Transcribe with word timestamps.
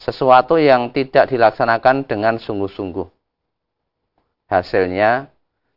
sesuatu 0.00 0.56
yang 0.56 0.88
tidak 0.88 1.28
dilaksanakan 1.28 2.08
dengan 2.08 2.40
sungguh-sungguh. 2.40 3.04
Hasilnya 4.48 5.28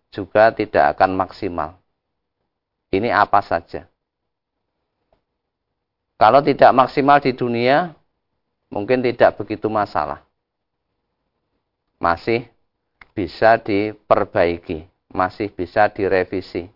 juga 0.09 0.49
tidak 0.55 0.95
akan 0.95 1.11
maksimal. 1.13 1.75
Ini 2.89 3.11
apa 3.11 3.43
saja. 3.43 3.85
Kalau 6.15 6.39
tidak 6.39 6.71
maksimal 6.71 7.19
di 7.19 7.35
dunia, 7.35 7.91
mungkin 8.71 9.03
tidak 9.03 9.35
begitu 9.35 9.67
masalah. 9.67 10.23
Masih 11.99 12.47
bisa 13.11 13.59
diperbaiki, 13.59 14.87
masih 15.11 15.51
bisa 15.51 15.91
direvisi. 15.91 16.71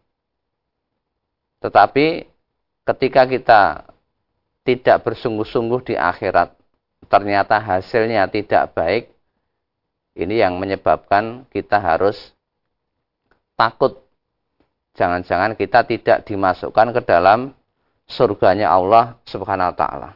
Tetapi 1.63 2.27
ketika 2.83 3.23
kita 3.23 3.61
tidak 4.67 4.97
bersungguh-sungguh 5.07 5.93
di 5.93 5.95
akhirat, 5.95 6.51
ternyata 7.05 7.61
hasilnya 7.61 8.25
tidak 8.33 8.73
baik, 8.73 9.13
ini 10.17 10.41
yang 10.41 10.57
menyebabkan 10.57 11.45
kita 11.53 11.77
harus 11.77 12.33
takut. 13.53 14.01
Jangan-jangan 14.97 15.53
kita 15.53 15.85
tidak 15.85 16.25
dimasukkan 16.25 16.89
ke 16.97 17.01
dalam 17.05 17.53
surganya 18.09 18.73
Allah 18.73 19.21
Subhanahu 19.29 19.69
wa 19.69 19.77
taala. 19.77 20.09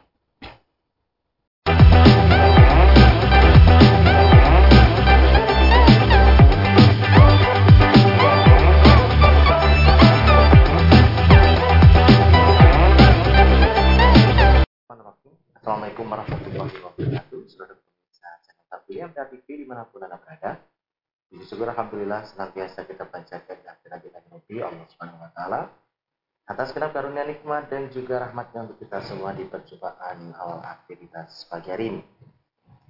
Assalamualaikum 15.62 16.10
warahmatullahi 16.10 16.74
wabarakatuh. 16.74 17.40
Saudara 17.46 17.78
pemirsa 17.78 18.28
channel 18.42 18.66
Tabligh 18.66 18.98
MTA 19.06 19.24
TV 19.30 19.46
di 19.46 19.66
mana 19.70 19.86
pun 19.86 20.02
anda 20.02 20.18
berada. 20.18 20.58
Puji 21.30 21.46
syukur 21.46 21.70
Alhamdulillah 21.70 22.26
senantiasa 22.34 22.82
kita 22.82 23.06
panjatkan 23.06 23.62
dan 23.62 23.78
kita 23.78 24.18
Nabi 24.26 24.58
Allah 24.58 24.86
Subhanahu 24.90 25.22
Wa 25.22 25.30
Taala 25.38 25.70
atas 26.50 26.74
kenap 26.74 26.90
karunia 26.90 27.22
nikmat 27.22 27.70
dan 27.70 27.86
juga 27.94 28.26
rahmatnya 28.26 28.66
untuk 28.66 28.82
kita 28.82 29.06
semua 29.06 29.38
di 29.38 29.46
perjumpaan 29.46 30.34
awal 30.34 30.66
aktivitas 30.66 31.46
pagi 31.46 31.70
hari 31.70 31.94
ini. 31.94 32.02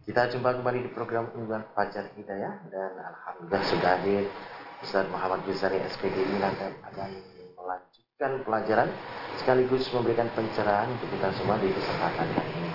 Kita 0.09 0.33
jumpa 0.33 0.57
kembali 0.57 0.89
di 0.89 0.91
program 0.97 1.29
unggulan 1.37 1.69
Fajar 1.77 2.09
Hidayah 2.17 2.73
dan 2.73 2.97
Alhamdulillah 2.97 3.63
sudah 3.69 4.01
hadir 4.01 4.33
Ustaz 4.81 5.05
Muhammad 5.13 5.45
Bizari 5.45 5.77
SPG 5.77 6.25
ini 6.25 6.41
akan 6.41 6.73
melanjutkan 7.53 8.12
pelajaran 8.47 8.87
sekaligus 9.41 9.89
memberikan 9.91 10.29
pencerahan 10.37 10.87
untuk 10.93 11.09
kita 11.11 11.33
semua 11.35 11.57
di 11.59 11.73
kesempatan 11.73 12.29
kali 12.31 12.53
ini. 12.55 12.71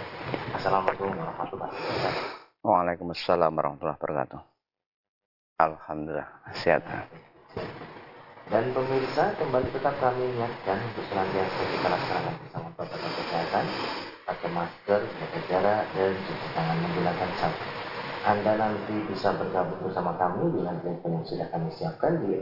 Assalamualaikum 0.57 1.13
warahmatullahi 1.13 1.71
wabarakatuh. 1.71 2.23
Waalaikumsalam 2.65 3.51
warahmatullahi 3.55 3.97
wabarakatuh. 4.01 4.41
Alhamdulillah 5.61 6.29
sehat. 6.57 6.83
Dan 8.47 8.63
pemirsa 8.71 9.35
kembali 9.39 9.67
tetap 9.71 9.95
kami 9.99 10.23
ingatkan 10.35 10.77
untuk 10.83 11.03
senantiasa 11.11 11.61
kita 11.67 11.87
laksanakan 11.91 12.33
bersama 12.43 12.67
protokol 12.79 13.11
kesehatan, 13.21 13.65
pakai 14.23 14.49
masker, 14.51 14.99
jaga 15.03 15.39
jarak, 15.51 15.83
dan 15.95 16.11
cuci 16.15 16.47
tangan 16.55 16.77
menggunakan 16.79 17.29
sabun. 17.39 17.69
Anda 18.27 18.51
nanti 18.59 18.95
bisa 19.07 19.29
bergabung 19.35 19.79
bersama 19.87 20.11
kami 20.19 20.51
di 20.51 20.59
lantai 20.63 20.99
yang 20.99 21.23
sudah 21.23 21.47
kami 21.47 21.71
siapkan 21.71 22.19
di 22.23 22.35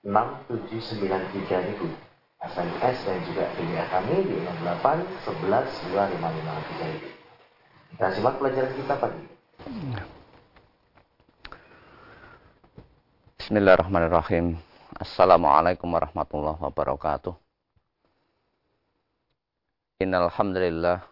6793000 0.00 1.92
SMS 2.40 2.96
dan 3.04 3.20
juga 3.28 3.44
email 3.60 3.84
kami 3.92 4.16
di 4.24 4.36
08 4.40 5.28
11 5.28 5.44
2553 5.92 6.88
ini. 6.88 7.10
Kita 7.92 8.06
simak 8.16 8.40
pelajaran 8.40 8.72
kita 8.80 8.94
pagi. 8.96 9.24
Bismillahirrahmanirrahim. 13.36 14.56
Assalamualaikum 14.96 15.92
warahmatullahi 15.92 16.56
wabarakatuh. 16.64 17.36
Innal 20.00 20.32
hamdalillah 20.32 21.04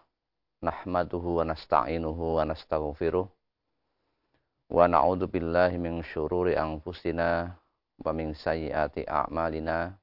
nahmaduhu 0.65 1.45
wa 1.45 1.45
nasta'inuhu 1.45 2.41
wa 2.41 2.43
nastaghfiruh 2.49 3.29
wa 3.29 4.83
na'udzu 4.89 5.29
billahi 5.29 5.77
min 5.77 6.01
syururi 6.01 6.57
anfusina 6.57 7.53
wa 7.99 8.11
min 8.15 8.31
sayyiati 8.35 9.03
a'malina 9.07 9.95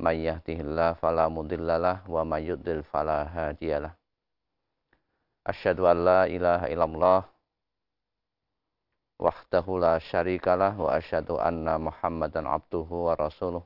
may 0.00 0.24
yahdihillahu 0.26 0.98
fala 1.00 1.28
mudhillalah 1.32 2.04
wa 2.08 2.22
may 2.24 2.48
yudlil 2.48 2.84
fala 2.84 3.24
hadiyalah 3.28 3.96
asyhadu 5.48 5.90
an 5.90 5.98
la 6.04 6.20
ilaha 6.30 6.66
illallah 6.70 7.20
wahdahu 9.22 9.78
la 9.78 10.02
syarikalah 10.02 10.74
wa 10.74 10.98
asyhadu 10.98 11.38
anna 11.38 11.78
muhammadan 11.78 12.42
abduhu 12.50 13.06
wa 13.06 13.14
rasuluh. 13.14 13.62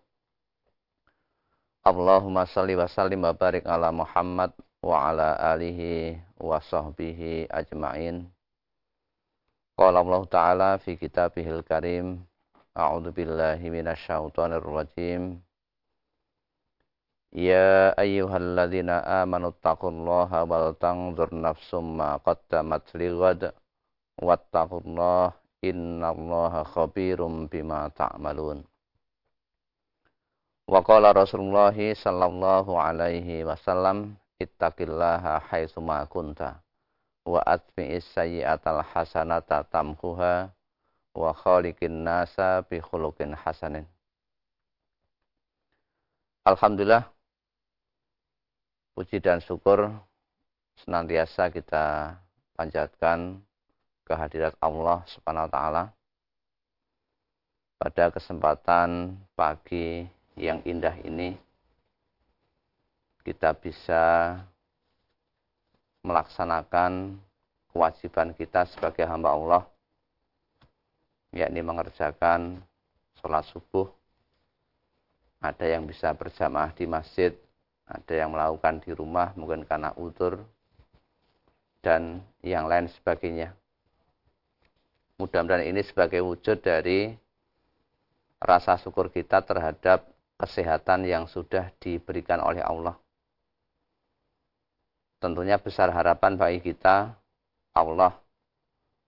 Allahumma 1.86 2.44
salli 2.44 2.76
wa 2.76 2.84
sallim 2.90 3.24
wa 3.24 3.32
barik 3.32 3.64
ala 3.64 3.88
Muhammad 3.94 4.52
wa 4.84 5.08
ala 5.08 5.38
alihi 5.54 6.18
wa 6.36 6.60
sahbihi 6.60 7.48
ajma'in. 7.48 8.28
Qala 9.78 10.02
Allah 10.04 10.22
Ta'ala 10.28 10.70
fi 10.82 10.98
kitabihil 10.98 11.62
karim 11.64 12.20
A'udzu 12.75 13.11
billahi 13.11 13.69
minasyaitonir 13.69 14.63
rajim 14.63 15.41
يا 17.31 17.95
أيها 17.99 18.37
الذين 18.37 18.89
آمنوا 18.89 19.49
اتقوا 19.49 19.91
الله 19.91 20.43
ولتنظر 20.43 21.29
نفس 21.41 21.73
ما 21.73 22.19
قدمت 22.19 22.95
لغد 22.95 23.53
واتقوا 24.21 24.81
الله 24.85 25.31
إن 25.63 26.03
الله 26.03 26.63
خبير 26.63 27.19
بما 27.25 27.87
تعملون 27.95 28.63
وقال 30.67 31.03
رسول 31.17 31.41
الله 31.41 31.93
صلى 31.93 32.25
الله 32.25 32.65
عليه 32.81 33.45
وسلم 33.45 33.97
اتق 34.41 34.77
الله 34.81 35.39
حيث 35.39 35.73
ما 35.79 36.03
كنت 36.03 36.41
وأتبع 37.25 37.87
السيئة 38.03 38.63
الحسنة 38.67 39.49
تمحها 39.71 40.49
wa 41.16 41.32
khaliqin 41.32 42.04
nasa 42.04 42.60
bi 42.68 42.76
khuluqin 42.76 43.32
hasanin. 43.32 43.88
Alhamdulillah 46.44 47.08
puji 48.92 49.18
dan 49.24 49.40
syukur 49.40 49.90
senantiasa 50.84 51.48
kita 51.48 52.16
panjatkan 52.54 53.40
kehadirat 54.04 54.54
Allah 54.60 55.02
Subhanahu 55.08 55.48
wa 55.48 55.52
taala 55.52 55.84
pada 57.76 58.12
kesempatan 58.12 59.16
pagi 59.36 60.06
yang 60.36 60.60
indah 60.68 60.94
ini 61.02 61.36
kita 63.26 63.52
bisa 63.58 64.36
melaksanakan 66.06 67.18
kewajiban 67.74 68.30
kita 68.32 68.62
sebagai 68.70 69.02
hamba 69.02 69.34
Allah 69.34 69.62
yakni 71.36 71.60
mengerjakan 71.60 72.64
sholat 73.20 73.44
subuh 73.52 73.92
ada 75.44 75.66
yang 75.68 75.84
bisa 75.84 76.16
berjamaah 76.16 76.72
di 76.72 76.88
masjid 76.88 77.36
ada 77.86 78.14
yang 78.18 78.34
melakukan 78.34 78.82
di 78.82 78.90
rumah 78.90 79.30
mungkin 79.38 79.62
karena 79.62 79.94
utur 79.94 80.42
dan 81.86 82.18
yang 82.42 82.66
lain 82.66 82.90
sebagainya. 82.90 83.54
Mudah-mudahan 85.22 85.70
ini 85.70 85.86
sebagai 85.86 86.18
wujud 86.26 86.58
dari 86.58 87.14
rasa 88.42 88.74
syukur 88.82 89.08
kita 89.08 89.38
terhadap 89.46 90.02
kesehatan 90.34 91.06
yang 91.06 91.30
sudah 91.30 91.70
diberikan 91.78 92.42
oleh 92.42 92.60
Allah. 92.60 92.98
Tentunya 95.22 95.56
besar 95.56 95.94
harapan 95.94 96.36
bagi 96.36 96.60
kita 96.60 97.14
Allah 97.72 98.12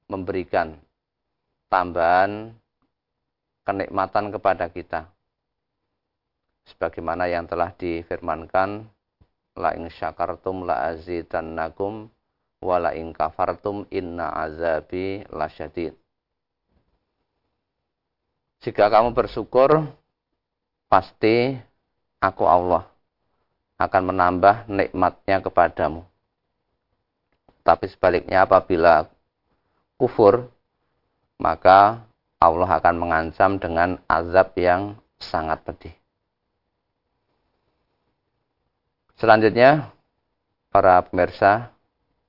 memberikan 0.08 0.78
tambahan 1.68 2.52
kenikmatan 3.64 4.32
kepada 4.32 4.68
kita. 4.68 5.08
Sebagaimana 6.68 7.28
yang 7.28 7.48
telah 7.48 7.72
difirmankan 7.72 8.84
la 9.56 9.72
in 9.72 9.88
syakartum 9.88 10.68
la 10.68 10.92
azidannakum 10.92 12.12
wa 12.60 12.76
la 12.76 12.92
in 12.92 13.16
kafartum 13.16 13.88
inna 13.88 14.28
azabi 14.34 15.24
lasyadid 15.32 15.96
jika 18.58 18.90
kamu 18.90 19.14
bersyukur 19.14 19.86
pasti 20.90 21.54
aku 22.18 22.42
Allah 22.42 22.90
akan 23.78 24.10
menambah 24.10 24.66
nikmatnya 24.66 25.38
kepadamu. 25.38 26.02
Tapi 27.62 27.86
sebaliknya 27.86 28.42
apabila 28.42 29.06
kufur 29.94 30.50
maka 31.38 32.02
Allah 32.38 32.70
akan 32.78 32.94
mengancam 32.98 33.58
dengan 33.58 33.98
azab 34.06 34.54
yang 34.58 34.94
sangat 35.18 35.62
pedih 35.66 35.98
Selanjutnya, 39.18 39.90
para 40.70 41.02
pemirsa 41.02 41.74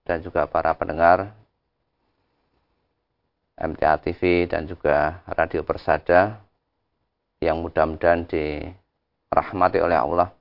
dan 0.09 0.25
juga 0.25 0.49
para 0.49 0.73
pendengar 0.73 1.37
MTA 3.53 4.01
TV 4.01 4.49
dan 4.49 4.65
juga 4.65 5.21
Radio 5.29 5.61
Persada 5.61 6.41
yang 7.37 7.61
mudah-mudahan 7.61 8.25
dirahmati 8.25 9.77
oleh 9.85 10.01
Allah. 10.01 10.33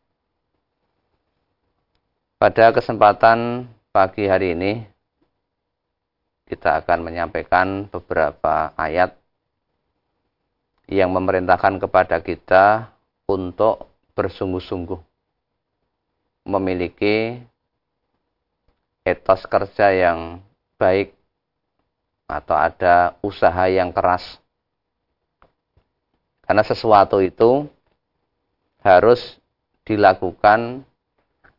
Pada 2.40 2.72
kesempatan 2.72 3.68
pagi 3.92 4.24
hari 4.24 4.56
ini 4.56 4.88
kita 6.48 6.80
akan 6.80 7.04
menyampaikan 7.04 7.84
beberapa 7.92 8.72
ayat 8.72 9.12
yang 10.88 11.12
memerintahkan 11.12 11.76
kepada 11.76 12.24
kita 12.24 12.88
untuk 13.28 13.92
bersungguh-sungguh 14.16 14.96
memiliki 16.48 17.44
etos 19.04 19.44
kerja 19.44 19.92
yang 19.92 20.40
baik 20.80 21.12
atau 22.24 22.56
ada 22.56 23.16
usaha 23.20 23.68
yang 23.68 23.92
keras. 23.92 24.40
Karena 26.48 26.64
sesuatu 26.64 27.20
itu 27.20 27.68
harus 28.80 29.36
dilakukan 29.84 30.84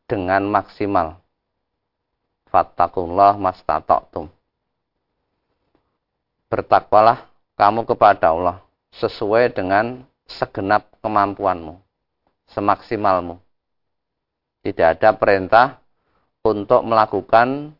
dengan 0.09 0.49
maksimal. 0.49 1.21
Fattakullah 2.49 3.37
mastata'tum. 3.37 4.38
Bertakwalah 6.49 7.29
kamu 7.55 7.85
kepada 7.85 8.33
Allah 8.33 8.57
sesuai 8.97 9.53
dengan 9.53 10.01
segenap 10.25 10.89
kemampuanmu, 11.01 11.77
semaksimalmu. 12.49 13.37
Tidak 14.65 14.97
ada 14.97 15.13
perintah 15.13 15.77
untuk 16.43 16.81
melakukan 16.83 17.73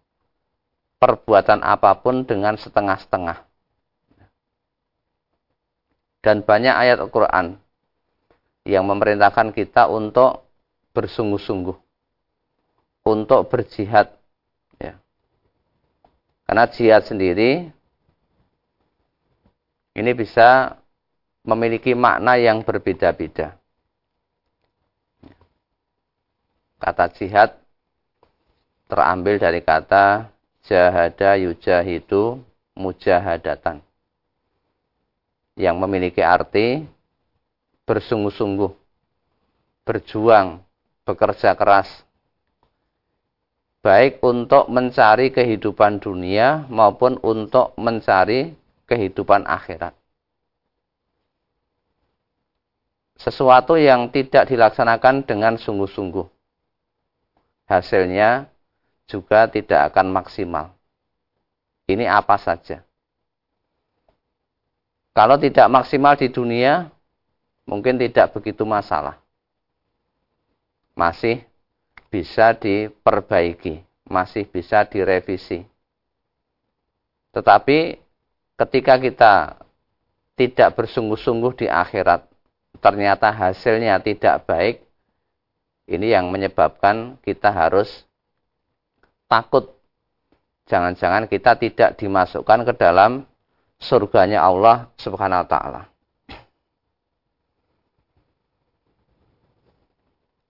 perbuatan 1.00 1.64
apa 1.64 1.96
pun 1.98 2.28
dengan 2.28 2.60
setengah-setengah. 2.60 3.42
Dan 6.20 6.44
banyak 6.44 6.76
ayat 6.76 7.00
Al-Quran 7.00 7.56
yang 8.68 8.84
memerintahkan 8.84 9.56
kita 9.56 9.88
untuk 9.88 10.44
bersungguh-sungguh. 10.92 11.78
Untuk 13.08 13.48
berjihad. 13.48 14.12
Ya. 14.76 15.00
Karena 16.44 16.68
jihad 16.68 17.08
sendiri 17.08 17.72
ini 19.98 20.12
bisa 20.14 20.78
memiliki 21.42 21.98
makna 21.98 22.38
yang 22.38 22.62
berbeda-beda. 22.62 23.58
Kata 26.80 27.12
jihad 27.12 27.60
terambil 28.88 29.36
dari 29.38 29.60
kata 29.60 30.32
jahada 30.64 31.36
yujahidu 31.36 32.40
mujahadatan 32.78 33.84
yang 35.60 35.76
memiliki 35.76 36.24
arti 36.24 36.88
bersungguh-sungguh, 37.84 38.72
berjuang, 39.84 40.64
bekerja 41.04 41.52
keras, 41.60 41.90
baik 43.84 44.24
untuk 44.24 44.72
mencari 44.72 45.36
kehidupan 45.36 46.00
dunia 46.00 46.64
maupun 46.72 47.20
untuk 47.20 47.76
mencari 47.76 48.56
kehidupan 48.90 49.46
akhirat. 49.46 49.94
Sesuatu 53.20 53.78
yang 53.78 54.10
tidak 54.10 54.50
dilaksanakan 54.50 55.28
dengan 55.28 55.60
sungguh-sungguh, 55.60 56.26
hasilnya 57.70 58.50
juga 59.06 59.46
tidak 59.46 59.94
akan 59.94 60.08
maksimal. 60.10 60.74
Ini 61.86 62.10
apa 62.10 62.40
saja. 62.40 62.82
Kalau 65.12 65.36
tidak 65.36 65.68
maksimal 65.68 66.16
di 66.16 66.32
dunia, 66.32 66.88
mungkin 67.68 68.00
tidak 68.00 68.32
begitu 68.32 68.64
masalah. 68.64 69.20
Masih 70.96 71.44
bisa 72.08 72.56
diperbaiki, 72.56 73.84
masih 74.08 74.48
bisa 74.48 74.88
direvisi. 74.88 75.68
Tetapi 77.36 78.00
ketika 78.60 79.00
kita 79.00 79.34
tidak 80.36 80.76
bersungguh-sungguh 80.76 81.64
di 81.64 81.68
akhirat, 81.72 82.28
ternyata 82.84 83.32
hasilnya 83.32 84.04
tidak 84.04 84.44
baik, 84.44 84.84
ini 85.88 86.12
yang 86.12 86.28
menyebabkan 86.28 87.18
kita 87.24 87.50
harus 87.50 88.04
takut 89.32 89.74
jangan-jangan 90.70 91.26
kita 91.26 91.58
tidak 91.58 91.98
dimasukkan 91.98 92.62
ke 92.68 92.74
dalam 92.78 93.26
surganya 93.82 94.46
Allah 94.46 94.92
Subhanahu 95.02 95.44
wa 95.44 95.50
taala. 95.50 95.82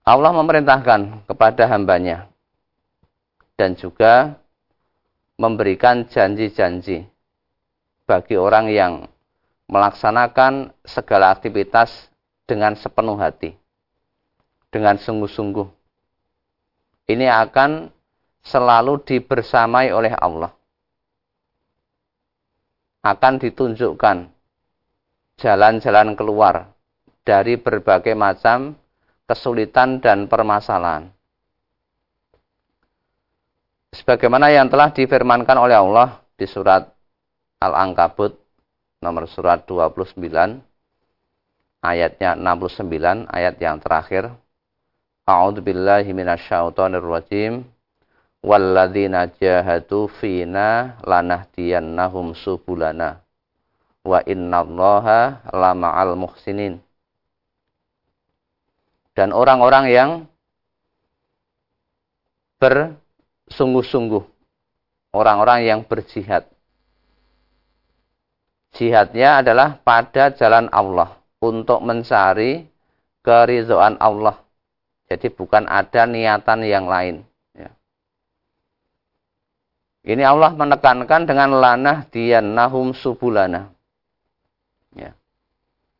Allah 0.04 0.32
memerintahkan 0.34 1.24
kepada 1.30 1.70
hambanya 1.70 2.26
dan 3.54 3.78
juga 3.78 4.34
memberikan 5.38 6.04
janji-janji 6.08 7.09
bagi 8.10 8.34
orang 8.34 8.66
yang 8.66 9.06
melaksanakan 9.70 10.74
segala 10.82 11.30
aktivitas 11.30 12.10
dengan 12.42 12.74
sepenuh 12.74 13.14
hati, 13.14 13.54
dengan 14.74 14.98
sungguh-sungguh. 14.98 15.70
Ini 17.06 17.30
akan 17.30 17.86
selalu 18.42 18.98
dibersamai 19.06 19.94
oleh 19.94 20.10
Allah. 20.18 20.50
Akan 23.06 23.38
ditunjukkan 23.38 24.26
jalan-jalan 25.38 26.18
keluar 26.18 26.66
dari 27.22 27.54
berbagai 27.54 28.18
macam 28.18 28.74
kesulitan 29.30 30.02
dan 30.02 30.26
permasalahan. 30.26 31.14
Sebagaimana 33.94 34.50
yang 34.50 34.66
telah 34.66 34.90
difirmankan 34.90 35.54
oleh 35.54 35.78
Allah 35.78 36.18
di 36.34 36.50
surat 36.50 36.99
Al-Ankabut 37.60 38.40
nomor 39.04 39.28
surat 39.28 39.68
29 39.68 40.16
ayatnya 41.84 42.32
69 42.32 43.28
ayat 43.28 43.60
yang 43.60 43.76
terakhir. 43.76 44.32
A'udzubillahi 45.28 46.08
minasyaitonirrajim. 46.16 47.68
Walladzina 48.40 49.28
jahadu 49.36 50.08
fina 50.24 50.96
lanahdiyannahum 51.04 52.32
subulana. 52.32 53.20
Wa 54.08 54.24
innallaha 54.24 55.44
lama'al 55.52 56.16
muhsinin. 56.16 56.80
Dan 59.12 59.36
orang-orang 59.36 59.84
yang 59.92 60.10
bersungguh-sungguh. 62.56 64.24
Orang-orang 65.12 65.68
yang 65.68 65.80
berjihad 65.84 66.48
jihadnya 68.76 69.42
adalah 69.42 69.78
pada 69.82 70.30
jalan 70.34 70.70
Allah 70.70 71.16
untuk 71.42 71.82
mencari 71.82 72.66
keridhaan 73.24 73.98
Allah 73.98 74.38
jadi 75.10 75.26
bukan 75.32 75.66
ada 75.66 76.06
niatan 76.06 76.62
yang 76.66 76.86
lain 76.86 77.26
ini 80.00 80.24
Allah 80.24 80.56
menekankan 80.56 81.28
dengan 81.28 81.60
lanah 81.60 82.08
nahum 82.40 82.96
subulana. 82.96 83.68
Ya. 84.96 85.12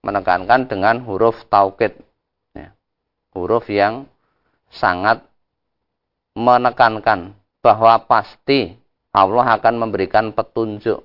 Menekankan 0.00 0.64
dengan 0.72 1.04
huruf 1.04 1.44
taukid. 1.52 2.00
Ya. 2.56 2.72
Huruf 3.36 3.68
yang 3.68 4.08
sangat 4.72 5.20
menekankan 6.32 7.36
bahwa 7.60 8.00
pasti 8.08 8.72
Allah 9.12 9.60
akan 9.60 9.74
memberikan 9.76 10.32
petunjuk. 10.32 11.04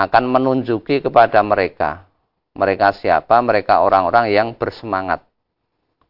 Akan 0.00 0.32
menunjuki 0.32 1.04
kepada 1.04 1.44
mereka. 1.44 2.08
Mereka 2.56 2.96
siapa? 2.96 3.36
Mereka 3.44 3.84
orang-orang 3.84 4.32
yang 4.32 4.56
bersemangat. 4.56 5.20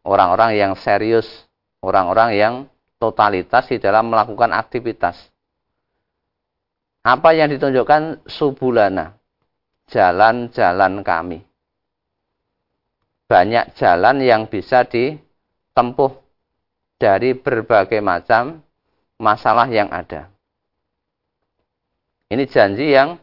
Orang-orang 0.07 0.55
yang 0.55 0.79
serius. 0.79 1.27
Orang-orang 1.83 2.31
yang 2.39 2.53
totalitas 3.03 3.67
di 3.67 3.83
dalam 3.83 4.07
melakukan 4.07 4.55
aktivitas. 4.55 5.19
Apa 7.03 7.35
yang 7.35 7.51
ditunjukkan 7.51 8.23
subulana? 8.31 9.11
Jalan-jalan 9.91 11.03
kami. 11.03 11.43
Banyak 13.27 13.75
jalan 13.75 14.23
yang 14.23 14.47
bisa 14.47 14.87
ditempuh 14.87 16.15
dari 16.95 17.35
berbagai 17.35 17.99
macam 17.99 18.63
masalah 19.19 19.67
yang 19.67 19.91
ada. 19.91 20.31
Ini 22.31 22.47
janji 22.47 22.95
yang 22.95 23.19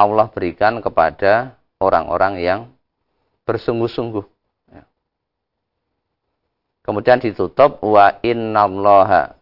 Allah 0.00 0.32
berikan 0.32 0.80
kepada 0.80 1.60
orang-orang 1.76 2.40
yang 2.40 2.60
bersungguh-sungguh 3.44 4.24
Kemudian 6.90 7.20
ditutup 7.20 7.78
wa 7.86 8.18
innallaha 8.24 9.36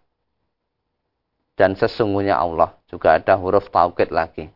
dan 1.57 1.73
sesungguhnya 1.79 2.37
Allah. 2.37 2.77
Juga 2.93 3.17
ada 3.17 3.41
huruf 3.41 3.73
taukid 3.73 4.13
lagi. 4.13 4.53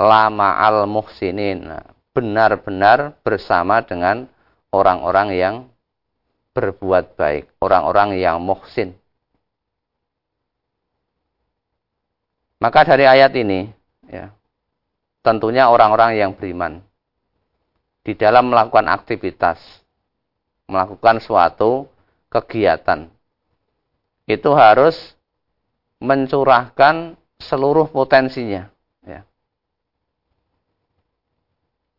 Lama 0.00 0.56
al 0.56 0.88
muhsinin. 0.88 1.66
Nah, 1.66 1.84
benar-benar 2.16 3.20
bersama 3.20 3.84
dengan 3.84 4.32
orang-orang 4.72 5.28
yang 5.34 5.54
berbuat 6.56 7.20
baik. 7.20 7.52
Orang-orang 7.60 8.16
yang 8.16 8.40
muhsin. 8.40 8.96
Maka 12.64 12.84
dari 12.84 13.04
ayat 13.04 13.32
ini, 13.36 13.72
ya, 14.10 14.34
tentunya 15.22 15.70
orang-orang 15.70 16.18
yang 16.18 16.34
beriman 16.34 16.82
di 18.02 18.18
dalam 18.18 18.50
melakukan 18.50 18.90
aktivitas, 18.90 19.62
melakukan 20.66 21.22
suatu 21.22 21.86
kegiatan, 22.26 23.06
itu 24.26 24.50
harus 24.50 25.14
mencurahkan 26.02 27.14
seluruh 27.38 27.86
potensinya, 27.86 28.66
ya, 29.06 29.22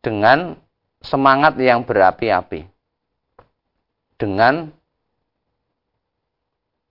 dengan 0.04 0.58
semangat 1.00 1.56
yang 1.58 1.82
berapi-api, 1.82 2.66
dengan 4.20 4.70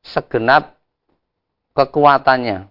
segenap 0.02 0.76
kekuatannya, 1.78 2.68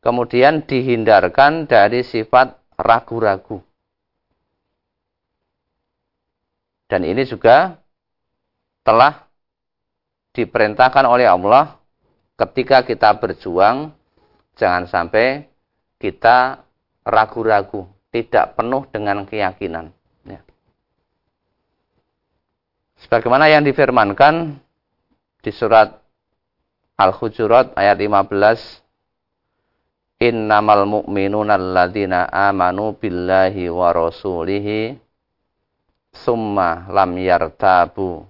kemudian 0.00 0.64
dihindarkan 0.64 1.68
dari 1.68 2.00
sifat 2.04 2.56
ragu-ragu. 2.80 3.60
Dan 6.90 7.06
ini 7.06 7.22
juga 7.22 7.78
telah 8.82 9.30
diperintahkan 10.34 11.04
oleh 11.06 11.28
Allah 11.28 11.78
ketika 12.34 12.82
kita 12.82 13.14
berjuang, 13.20 13.94
jangan 14.58 14.88
sampai 14.90 15.46
kita 16.00 16.64
ragu-ragu, 17.06 17.86
tidak 18.10 18.58
penuh 18.58 18.88
dengan 18.90 19.22
keyakinan. 19.28 19.92
Ya. 20.26 20.40
Sebagaimana 23.06 23.46
yang 23.52 23.62
difirmankan 23.62 24.58
di 25.44 25.52
surat 25.52 26.00
Al-Hujurat 26.98 27.76
ayat 27.78 27.96
15 27.96 28.89
Innamal 30.20 30.84
mu'minuna 30.84 31.56
alladzina 31.56 32.28
amanu 32.28 32.92
billahi 32.92 33.72
wa 33.72 33.88
rasulihi 33.88 34.92
summa 36.12 36.84
lam 36.92 37.16
yartabu 37.16 38.28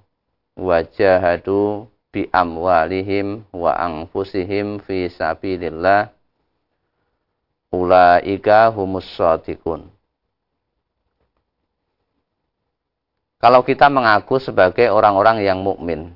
wajahadu 0.55 1.91
bi 2.15 2.31
amwalihim 2.31 3.43
wa 3.51 3.75
anfusihim 3.75 4.79
fi 4.87 5.11
sabilillah. 5.11 6.15
Ulaika 7.75 8.71
humus 8.71 9.11
shadiqun. 9.19 9.91
Kalau 13.43 13.67
kita 13.67 13.91
mengaku 13.91 14.39
sebagai 14.39 14.95
orang-orang 14.95 15.43
yang 15.43 15.59
mukmin, 15.59 16.15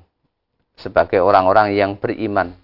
sebagai 0.79 1.19
orang-orang 1.19 1.75
yang 1.75 1.99
beriman, 1.99 2.55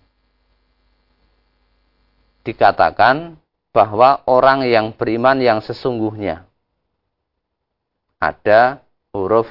dikatakan 2.42 3.38
bahwa 3.72 4.20
orang 4.28 4.68
yang 4.68 4.92
beriman 4.92 5.40
yang 5.40 5.64
sesungguhnya 5.64 6.44
ada 8.22 8.84
huruf 9.16 9.50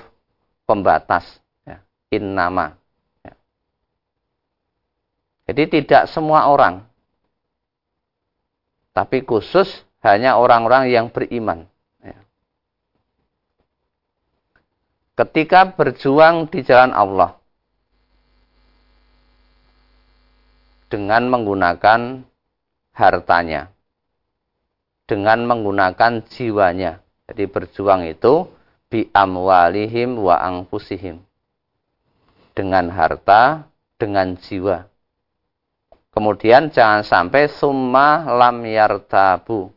pembatas 0.68 1.26
ya, 1.66 1.82
in 2.14 2.36
nama. 2.36 2.78
Ya. 3.26 3.34
Jadi 5.50 5.82
tidak 5.82 6.06
semua 6.12 6.46
orang, 6.46 6.86
tapi 8.94 9.26
khusus 9.26 9.66
hanya 10.04 10.38
orang-orang 10.38 10.86
yang 10.92 11.10
beriman. 11.10 11.66
Ya. 11.98 12.20
Ketika 15.18 15.74
berjuang 15.74 16.46
di 16.46 16.62
jalan 16.62 16.94
Allah 16.94 17.40
dengan 20.86 21.26
menggunakan 21.30 22.29
hartanya 23.00 23.72
dengan 25.08 25.42
menggunakan 25.48 26.22
jiwanya. 26.30 27.00
Jadi 27.26 27.48
berjuang 27.50 28.06
itu 28.06 28.46
bi 28.86 29.10
amwalihim 29.10 30.20
wa 30.20 30.38
angfusihim. 30.38 31.18
Dengan 32.54 32.92
harta, 32.92 33.66
dengan 33.98 34.38
jiwa. 34.38 34.86
Kemudian 36.14 36.70
jangan 36.70 37.02
sampai 37.02 37.50
summa 37.50 38.22
lam 38.28 38.62
yartabu. 38.66 39.70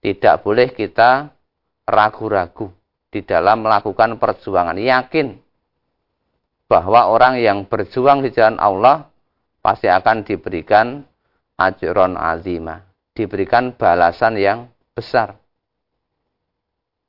Tidak 0.00 0.40
boleh 0.44 0.72
kita 0.72 1.32
ragu-ragu 1.88 2.72
di 3.12 3.20
dalam 3.24 3.64
melakukan 3.64 4.16
perjuangan. 4.16 4.76
Yakin 4.76 5.36
bahwa 6.68 7.12
orang 7.12 7.36
yang 7.40 7.68
berjuang 7.68 8.24
di 8.24 8.32
jalan 8.32 8.56
Allah 8.56 9.08
pasti 9.60 9.88
akan 9.88 10.24
diberikan 10.24 11.04
ajron 11.68 12.18
azimah. 12.18 12.82
Diberikan 13.12 13.76
balasan 13.76 14.40
yang 14.40 14.72
besar. 14.96 15.36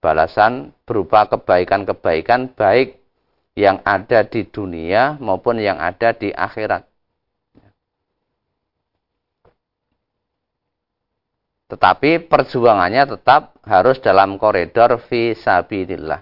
Balasan 0.03 0.75
berupa 0.83 1.25
kebaikan-kebaikan 1.31 2.51
baik 2.51 2.99
yang 3.55 3.79
ada 3.87 4.27
di 4.27 4.43
dunia 4.43 5.15
maupun 5.21 5.63
yang 5.63 5.79
ada 5.79 6.11
di 6.11 6.33
akhirat. 6.33 6.83
Tetapi 11.71 12.29
perjuangannya 12.29 13.17
tetap 13.17 13.57
harus 13.65 13.97
dalam 13.97 14.37
koridor 14.37 15.01
visabilillah. 15.09 16.21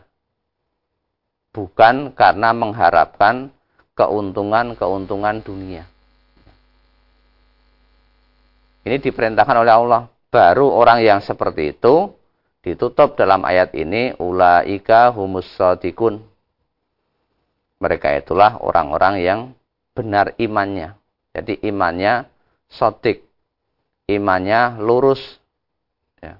Bukan 1.51 2.15
karena 2.15 2.55
mengharapkan 2.55 3.51
keuntungan-keuntungan 3.99 5.43
dunia. 5.43 5.90
Ini 8.81 8.97
diperintahkan 8.97 9.57
oleh 9.61 9.73
Allah. 9.73 10.01
Baru 10.31 10.71
orang 10.71 11.03
yang 11.03 11.19
seperti 11.19 11.75
itu 11.75 12.15
ditutup 12.63 13.19
dalam 13.19 13.43
ayat 13.43 13.75
ini 13.75 14.15
ulaika 14.17 15.11
humus. 15.11 15.45
Mereka 17.81 18.07
itulah 18.17 18.61
orang-orang 18.61 19.15
yang 19.21 19.39
benar 19.91 20.33
imannya. 20.39 20.95
Jadi 21.35 21.61
imannya 21.67 22.25
sotik. 22.71 23.27
Imannya 24.07 24.79
lurus. 24.81 25.21
Ya. 26.23 26.39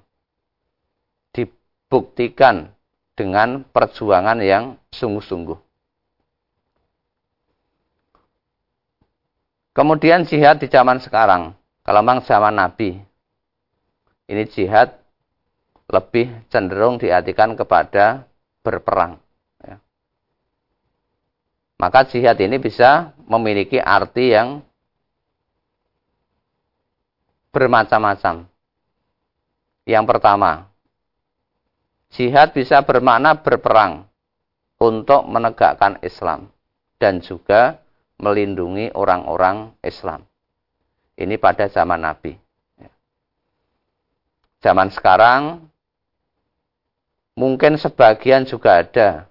Dibuktikan 1.36 2.72
dengan 3.12 3.62
perjuangan 3.68 4.40
yang 4.40 4.80
sungguh-sungguh. 4.90 5.58
Kemudian 9.72 10.28
jihad 10.28 10.60
di 10.60 10.68
zaman 10.68 11.00
sekarang. 11.00 11.56
Kalau 11.92 12.08
memang 12.08 12.24
zaman 12.24 12.56
Nabi, 12.56 12.96
ini 14.24 14.48
jihad 14.48 14.96
lebih 15.92 16.32
cenderung 16.48 16.96
diartikan 16.96 17.52
kepada 17.52 18.24
berperang. 18.64 19.20
Ya. 19.60 19.76
Maka 21.76 22.08
jihad 22.08 22.40
ini 22.40 22.56
bisa 22.56 23.12
memiliki 23.28 23.76
arti 23.76 24.32
yang 24.32 24.64
bermacam-macam. 27.52 28.48
Yang 29.84 30.04
pertama, 30.08 30.72
jihad 32.08 32.56
bisa 32.56 32.80
bermakna 32.80 33.36
berperang 33.36 34.08
untuk 34.80 35.28
menegakkan 35.28 36.00
Islam 36.00 36.48
dan 36.96 37.20
juga 37.20 37.84
melindungi 38.16 38.88
orang-orang 38.96 39.76
Islam. 39.84 40.31
Ini 41.16 41.36
pada 41.36 41.68
zaman 41.68 42.00
Nabi. 42.00 42.32
Ya. 42.80 42.90
Zaman 44.64 44.88
sekarang 44.88 45.68
mungkin 47.36 47.76
sebagian 47.76 48.48
juga 48.48 48.80
ada 48.80 49.28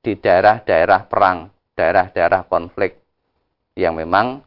di 0.00 0.16
daerah-daerah 0.16 1.04
perang, 1.08 1.52
daerah-daerah 1.76 2.48
konflik 2.48 2.96
yang 3.76 3.96
memang 3.96 4.40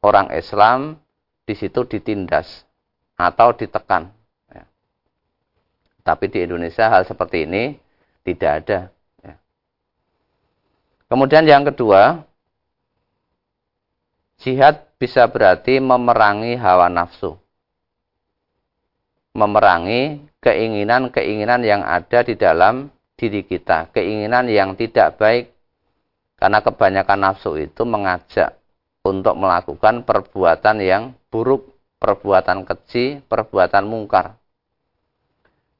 orang 0.00 0.32
Islam 0.32 0.96
di 1.44 1.52
situ 1.52 1.84
ditindas 1.84 2.64
atau 3.20 3.52
ditekan. 3.52 4.08
Ya. 4.48 4.64
Tapi 6.04 6.28
di 6.32 6.44
Indonesia 6.44 6.88
hal 6.88 7.04
seperti 7.04 7.44
ini 7.44 7.76
tidak 8.24 8.52
ada. 8.64 8.78
Ya. 9.20 9.34
Kemudian 11.08 11.44
yang 11.44 11.68
kedua, 11.68 12.24
jihad 14.40 14.83
bisa 14.96 15.26
berarti 15.26 15.82
memerangi 15.82 16.54
hawa 16.58 16.88
nafsu. 16.88 17.36
Memerangi 19.34 20.22
keinginan-keinginan 20.38 21.60
yang 21.66 21.82
ada 21.82 22.22
di 22.22 22.38
dalam 22.38 22.92
diri 23.18 23.42
kita. 23.42 23.90
Keinginan 23.90 24.46
yang 24.46 24.78
tidak 24.78 25.18
baik. 25.18 25.50
Karena 26.38 26.60
kebanyakan 26.60 27.20
nafsu 27.30 27.56
itu 27.56 27.82
mengajak 27.86 28.58
untuk 29.04 29.36
melakukan 29.36 30.02
perbuatan 30.02 30.76
yang 30.82 31.02
buruk, 31.30 31.72
perbuatan 32.00 32.64
keji, 32.64 33.22
perbuatan 33.26 33.84
mungkar. 33.86 34.36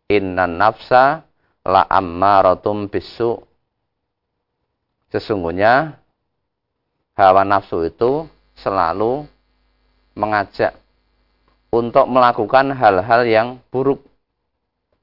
Inna 0.09 0.44
nafsa 0.44 1.25
la 1.64 1.83
ammaratum 1.88 2.92
bisu. 2.92 3.40
Sesungguhnya 5.09 5.97
hawa 7.16 7.42
nafsu 7.47 7.87
itu 7.87 8.26
selalu 8.59 9.27
mengajak 10.15 10.79
untuk 11.75 12.07
melakukan 12.07 12.71
hal-hal 12.71 13.27
yang 13.27 13.49
buruk, 13.75 14.07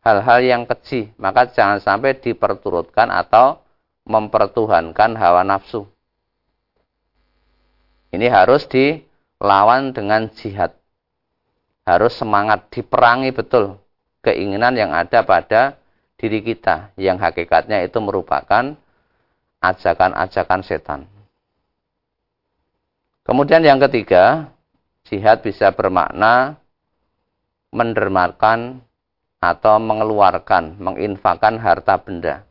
hal-hal 0.08 0.40
yang 0.40 0.64
keji. 0.64 1.12
Maka 1.20 1.52
jangan 1.52 1.84
sampai 1.84 2.16
diperturutkan 2.16 3.12
atau 3.12 3.60
mempertuhankan 4.08 5.20
hawa 5.20 5.44
nafsu. 5.44 5.86
Ini 8.12 8.28
harus 8.32 8.68
dilawan 8.68 9.92
dengan 9.92 10.32
jihad. 10.32 10.76
Harus 11.88 12.16
semangat 12.16 12.72
diperangi 12.72 13.34
betul 13.34 13.80
keinginan 14.22 14.78
yang 14.78 14.92
ada 14.96 15.24
pada 15.24 15.76
diri 16.16 16.44
kita. 16.44 16.92
Yang 17.00 17.18
hakikatnya 17.32 17.84
itu 17.84 17.98
merupakan 18.00 18.76
ajakan-ajakan 19.64 20.62
setan. 20.64 21.02
Kemudian 23.22 23.62
yang 23.62 23.78
ketiga, 23.78 24.50
jihad 25.06 25.46
bisa 25.46 25.70
bermakna 25.70 26.58
mendermakan 27.70 28.82
atau 29.38 29.78
mengeluarkan, 29.78 30.82
menginfakkan 30.82 31.62
harta 31.62 32.02
benda. 32.02 32.46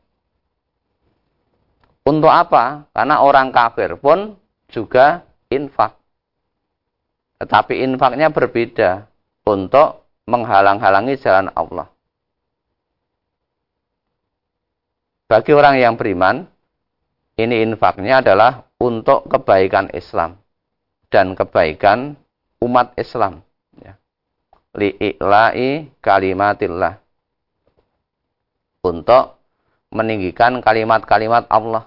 Untuk 2.07 2.31
apa? 2.31 2.87
Karena 2.95 3.23
orang 3.23 3.51
kafir 3.51 3.99
pun 3.99 4.39
juga 4.71 5.27
infak. 5.51 5.99
Tetapi 7.43 7.83
infaknya 7.83 8.31
berbeda 8.31 9.11
untuk 9.47 10.07
menghalang-halangi 10.31 11.19
jalan 11.19 11.51
Allah. 11.53 11.91
Bagi 15.31 15.53
orang 15.55 15.79
yang 15.79 15.95
beriman, 15.95 16.47
ini 17.39 17.63
infaknya 17.63 18.19
adalah 18.19 18.67
untuk 18.83 19.31
kebaikan 19.31 19.95
Islam 19.95 20.40
dan 21.11 21.35
kebaikan 21.35 22.15
umat 22.63 22.95
Islam. 22.95 23.43
Ya. 23.77 23.99
Li'i'la'i 24.79 25.91
kalimatillah. 25.99 27.03
Untuk 28.81 29.37
meninggikan 29.93 30.65
kalimat-kalimat 30.65 31.45
Allah. 31.53 31.85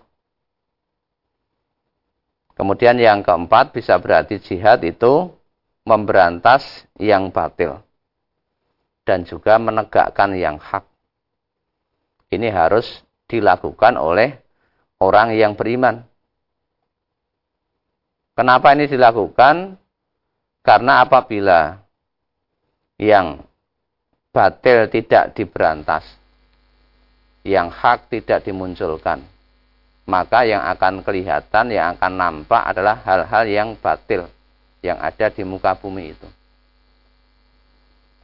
Kemudian 2.53 3.01
yang 3.01 3.25
keempat 3.25 3.73
bisa 3.73 3.97
berarti 3.97 4.37
jihad 4.37 4.85
itu 4.85 5.33
memberantas 5.89 6.85
yang 7.01 7.33
batil. 7.33 7.81
Dan 9.03 9.25
juga 9.25 9.57
menegakkan 9.57 10.37
yang 10.37 10.61
hak. 10.61 10.85
Ini 12.29 12.53
harus 12.53 13.01
dilakukan 13.25 13.97
oleh 13.97 14.37
orang 15.01 15.33
yang 15.33 15.57
beriman. 15.57 16.05
Kenapa 18.33 18.73
ini 18.73 18.89
dilakukan? 18.89 19.77
Karena 20.63 21.05
apabila 21.05 21.77
yang 22.97 23.45
batil 24.33 24.89
tidak 24.89 25.37
diberantas, 25.37 26.01
yang 27.45 27.69
hak 27.69 28.09
tidak 28.09 28.41
dimunculkan, 28.41 29.21
maka 30.09 30.47
yang 30.47 30.65
akan 30.65 31.05
kelihatan, 31.05 31.69
yang 31.69 31.93
akan 31.93 32.13
nampak 32.15 32.63
adalah 32.63 32.97
hal-hal 33.05 33.45
yang 33.45 33.69
batil 33.77 34.25
yang 34.83 34.99
ada 34.99 35.31
di 35.31 35.47
muka 35.47 35.77
bumi 35.79 36.12
itu. 36.12 36.27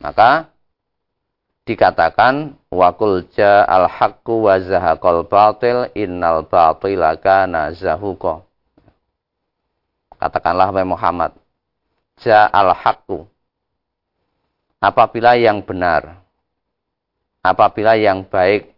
Maka 0.03 0.51
dikatakan 1.63 2.57
wakul 2.73 3.23
al 3.39 3.87
haqqu 3.87 4.33
wa 4.43 4.59
zahaqal 4.59 5.23
batil 5.23 5.87
innal 5.95 6.43
batila 6.43 7.15
kana 7.15 7.71
zahuqa. 7.77 8.48
Katakanlah 10.19 10.75
Muhammad, 10.83 11.31
ja'al 12.19 12.75
haqqu. 12.75 13.23
Apabila 14.83 15.39
yang 15.39 15.63
benar, 15.63 16.19
apabila 17.39 17.95
yang 17.95 18.27
baik 18.27 18.75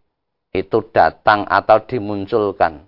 itu 0.53 0.77
datang 0.93 1.49
atau 1.49 1.81
dimunculkan. 1.81 2.85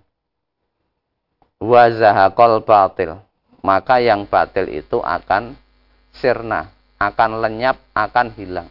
Wazahakol 1.58 2.62
batil. 2.62 3.18
Maka 3.64 3.98
yang 3.98 4.28
batil 4.28 4.68
itu 4.68 5.00
akan 5.00 5.56
sirna, 6.14 6.70
akan 7.00 7.40
lenyap, 7.40 7.80
akan 7.96 8.28
hilang. 8.36 8.68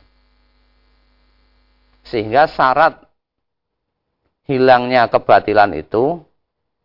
Sehingga 2.05 2.45
syarat 2.45 3.01
hilangnya 4.47 5.09
kebatilan 5.09 5.73
itu 5.75 6.21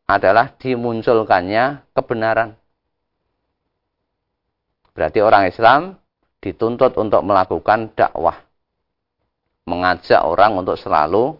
adalah 0.08 0.56
dimunculkannya 0.56 1.84
kebenaran. 1.92 2.57
Berarti 4.98 5.22
orang 5.22 5.46
Islam 5.46 5.94
dituntut 6.42 6.98
untuk 6.98 7.22
melakukan 7.22 7.94
dakwah. 7.94 8.34
Mengajak 9.70 10.26
orang 10.26 10.58
untuk 10.58 10.74
selalu 10.74 11.38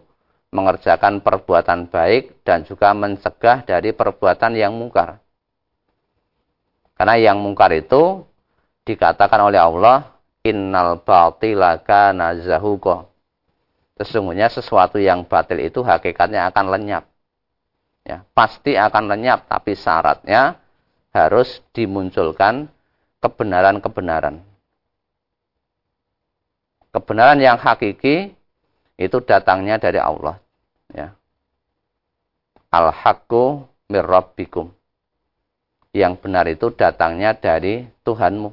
mengerjakan 0.55 1.19
perbuatan 1.19 1.91
baik 1.91 2.39
dan 2.47 2.63
juga 2.63 2.95
mencegah 2.95 3.67
dari 3.67 3.91
perbuatan 3.91 4.55
yang 4.55 4.71
mungkar. 4.79 5.19
Karena 6.95 7.19
yang 7.19 7.43
mungkar 7.43 7.75
itu 7.75 8.23
dikatakan 8.87 9.51
oleh 9.51 9.59
Allah, 9.59 10.07
innal 10.47 11.03
batila 11.03 11.83
kana. 11.83 12.39
Sesungguhnya 13.99 14.47
sesuatu 14.47 15.03
yang 15.03 15.27
batil 15.27 15.59
itu 15.59 15.83
hakikatnya 15.83 16.47
akan 16.47 16.65
lenyap. 16.71 17.11
Ya, 18.07 18.23
pasti 18.31 18.79
akan 18.79 19.11
lenyap, 19.11 19.51
tapi 19.51 19.75
syaratnya 19.75 20.55
harus 21.11 21.59
dimunculkan 21.75 22.71
kebenaran-kebenaran. 23.19 24.41
Kebenaran 26.89 27.37
yang 27.37 27.59
hakiki 27.59 28.33
itu 28.97 29.17
datangnya 29.21 29.77
dari 29.77 30.01
Allah. 30.01 30.41
Ya. 30.89 31.13
Al-haqqu 32.73 33.63
mirrabbikum. 33.87 34.73
Yang 35.93 36.13
benar 36.21 36.45
itu 36.49 36.69
datangnya 36.73 37.37
dari 37.37 37.85
Tuhanmu. 38.05 38.49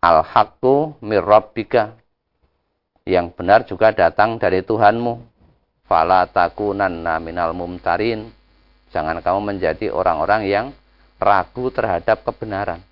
Al-haqqu 0.00 1.00
mirrabbika. 1.00 1.96
Yang 3.08 3.26
benar 3.36 3.64
juga 3.64 3.92
datang 3.96 4.36
dari 4.36 4.60
Tuhanmu. 4.60 5.24
Fala 5.88 6.28
takunanna 6.28 7.16
minal 7.16 7.56
mumtarin. 7.56 8.28
Jangan 8.92 9.20
kamu 9.24 9.40
menjadi 9.40 9.92
orang-orang 9.92 10.44
yang 10.48 10.66
ragu 11.20 11.68
terhadap 11.72 12.24
kebenaran. 12.24 12.87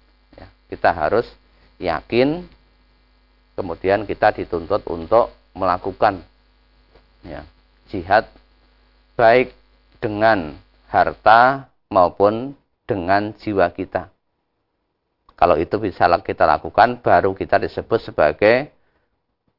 Kita 0.67 0.91
harus 0.91 1.27
yakin, 1.79 2.43
kemudian 3.55 4.03
kita 4.03 4.35
dituntut 4.35 4.83
untuk 4.91 5.31
melakukan 5.55 6.21
ya, 7.23 7.47
jihad 7.89 8.27
baik 9.15 9.55
dengan 10.03 10.59
harta 10.91 11.71
maupun 11.89 12.59
dengan 12.85 13.31
jiwa 13.39 13.71
kita. 13.71 14.11
Kalau 15.37 15.55
itu 15.61 15.77
bisa 15.77 16.09
kita 16.21 16.49
lakukan, 16.49 16.99
baru 17.05 17.37
kita 17.37 17.61
disebut 17.61 18.01
sebagai 18.09 18.73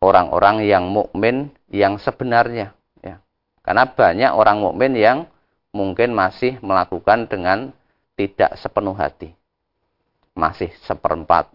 orang-orang 0.02 0.66
yang 0.66 0.90
mukmin 0.90 1.54
yang 1.70 2.02
sebenarnya. 2.02 2.74
Ya. 3.00 3.22
Karena 3.62 3.86
banyak 3.86 4.32
orang 4.34 4.58
mukmin 4.58 4.98
yang 4.98 5.30
mungkin 5.70 6.18
masih 6.18 6.58
melakukan 6.66 7.30
dengan 7.30 7.70
tidak 8.18 8.58
sepenuh 8.58 8.98
hati 8.98 9.38
masih 10.38 10.70
seperempat 10.86 11.50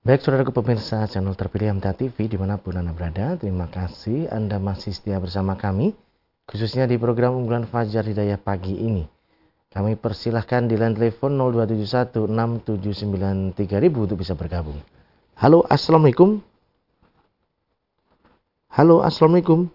Baik 0.00 0.24
saudara 0.24 0.48
pemirsa 0.48 1.04
channel 1.04 1.36
terpilih 1.36 1.76
MTA 1.76 1.92
TV 1.92 2.24
di 2.24 2.40
mana 2.40 2.56
pun 2.56 2.72
Anda 2.80 2.96
berada, 2.96 3.36
terima 3.36 3.68
kasih 3.68 4.32
Anda 4.32 4.56
masih 4.56 4.96
setia 4.96 5.20
bersama 5.20 5.52
kami, 5.52 5.92
khususnya 6.48 6.88
di 6.88 6.96
program 6.96 7.36
unggulan 7.36 7.68
Fajar 7.68 8.08
Hidayah 8.08 8.40
pagi 8.40 8.80
ini. 8.80 9.04
Kami 9.68 9.96
persilahkan 10.00 10.72
di 10.72 10.80
line 10.80 10.96
telepon 10.96 11.36
02716793000 12.16 13.92
untuk 13.92 14.16
bisa 14.24 14.32
bergabung. 14.32 14.80
Halo, 15.36 15.68
Assalamualaikum. 15.68 16.40
Halo, 18.72 19.04
Assalamualaikum. 19.04 19.68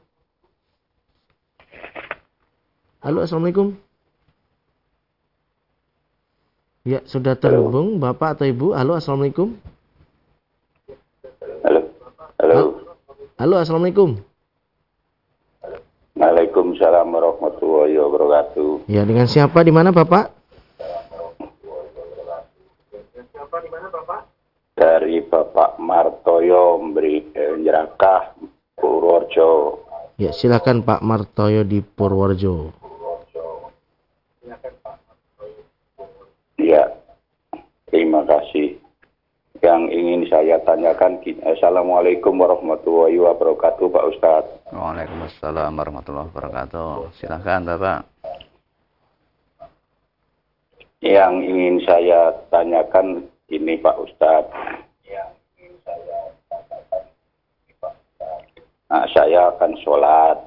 Halo, 3.03 3.19
Assalamualaikum. 3.21 3.88
Ya, 6.87 7.03
sudah 7.03 7.35
terhubung 7.35 7.99
Bapak 7.99 8.39
atau 8.39 8.47
Ibu. 8.47 8.71
Halo, 8.71 8.95
Assalamualaikum. 8.95 9.51
Halo. 11.59 11.91
Halo. 12.39 12.55
Halo, 13.35 13.55
Assalamualaikum. 13.59 14.15
Waalaikumsalam 16.15 17.07
warahmatullahi 17.11 17.99
wabarakatuh. 17.99 18.87
Ya, 18.87 19.03
dengan 19.03 19.27
siapa 19.27 19.59
di 19.63 19.71
mana 19.75 19.91
Bapak? 19.91 20.31
Dari 24.79 25.19
Bapak 25.27 25.75
Martoyo 25.83 26.79
memberi 26.79 27.27
eh, 27.35 27.59
Purworejo. 28.79 29.83
Ya, 30.15 30.31
silakan 30.31 30.87
Pak 30.87 31.03
Martoyo 31.03 31.67
di 31.67 31.83
Purworejo. 31.83 32.78
Ya, 36.59 36.91
terima 37.87 38.27
kasih. 38.27 38.75
Yang 39.63 39.81
ingin 39.95 40.21
saya 40.27 40.59
tanyakan, 40.67 41.23
Assalamualaikum 41.47 42.35
warahmatullahi 42.35 43.15
wabarakatuh, 43.15 43.87
Pak 43.87 44.05
Ustadz. 44.11 44.51
Waalaikumsalam 44.75 45.71
warahmatullahi 45.75 46.27
wabarakatuh. 46.31 47.15
Silakan 47.15 47.63
Bapak. 47.63 47.99
Yang 50.99 51.33
ingin 51.47 51.75
saya 51.87 52.35
tanyakan 52.51 53.23
ini 53.47 53.79
Pak 53.79 53.95
Ustadz. 54.03 54.51
Nah, 58.89 59.05
saya 59.13 59.53
akan 59.53 59.71
sholat, 59.85 60.37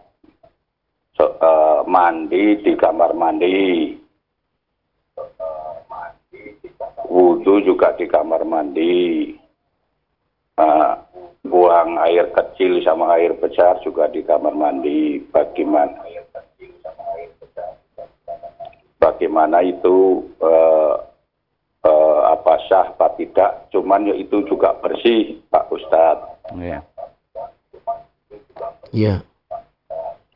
so, 1.15 1.31
uh, 1.41 1.87
mandi 1.87 2.59
di 2.59 2.75
kamar 2.75 3.15
mandi, 3.15 3.95
juga 7.65 7.95
di 7.97 8.07
kamar 8.11 8.45
mandi, 8.45 9.33
uh, 10.59 10.95
buang 11.47 11.99
air 12.03 12.31
kecil 12.31 12.83
sama 12.85 13.19
air 13.19 13.35
besar 13.39 13.81
juga 13.83 14.07
di 14.11 14.23
kamar 14.23 14.55
mandi. 14.55 15.23
Bagaimana? 15.31 16.03
Bagaimana 19.03 19.59
itu 19.67 20.23
uh, 20.39 20.95
uh, 21.83 22.21
apa 22.31 22.55
sah 22.71 22.87
apa 22.95 23.11
tidak? 23.19 23.67
Cuman 23.75 24.07
ya 24.07 24.15
itu 24.15 24.47
juga 24.47 24.79
bersih, 24.79 25.43
Pak 25.51 25.67
Ustadz. 25.75 26.55
Ya. 26.59 26.87
Ya. 28.93 29.25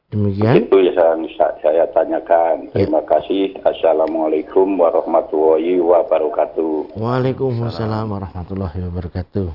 Demikian. 0.07 0.71
Itu 0.71 0.79
ya 0.87 0.95
saya, 0.95 1.51
saya 1.59 1.85
tanyakan. 1.91 2.71
Terima 2.71 3.03
kasih. 3.03 3.59
Assalamualaikum 3.67 4.79
warahmatullahi 4.79 5.83
wabarakatuh. 5.83 6.95
Waalaikumsalam 6.95 8.07
warahmatullahi 8.07 8.79
wabarakatuh. 8.87 9.51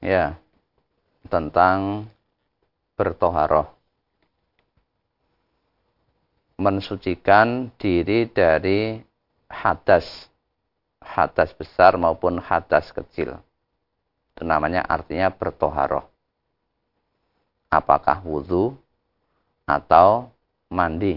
Ya. 0.00 0.40
Tentang 1.28 2.08
bertoharoh. 2.96 3.68
Mensucikan 6.56 7.68
diri 7.76 8.32
dari 8.32 8.96
hadas. 9.52 10.32
Hadas 11.04 11.52
besar 11.52 12.00
maupun 12.00 12.40
hadas 12.40 12.88
kecil. 12.96 13.36
Itu 14.32 14.48
namanya 14.48 14.80
artinya 14.88 15.28
bertoharoh 15.28 16.08
apakah 17.72 18.20
wudhu 18.20 18.76
atau 19.72 20.28
mandi 20.68 21.16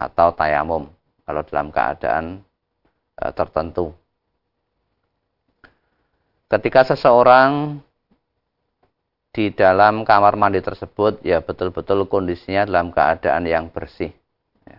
atau 0.00 0.32
tayamum 0.32 0.88
kalau 1.24 1.42
dalam 1.44 1.68
keadaan 1.72 2.44
e, 3.16 3.24
tertentu. 3.32 3.92
Ketika 6.48 6.84
seseorang 6.84 7.80
di 9.34 9.50
dalam 9.50 10.06
kamar 10.06 10.38
mandi 10.38 10.62
tersebut 10.62 11.18
ya 11.26 11.42
betul-betul 11.42 12.06
kondisinya 12.06 12.68
dalam 12.68 12.94
keadaan 12.94 13.44
yang 13.48 13.66
bersih. 13.66 14.14
Ya. 14.62 14.78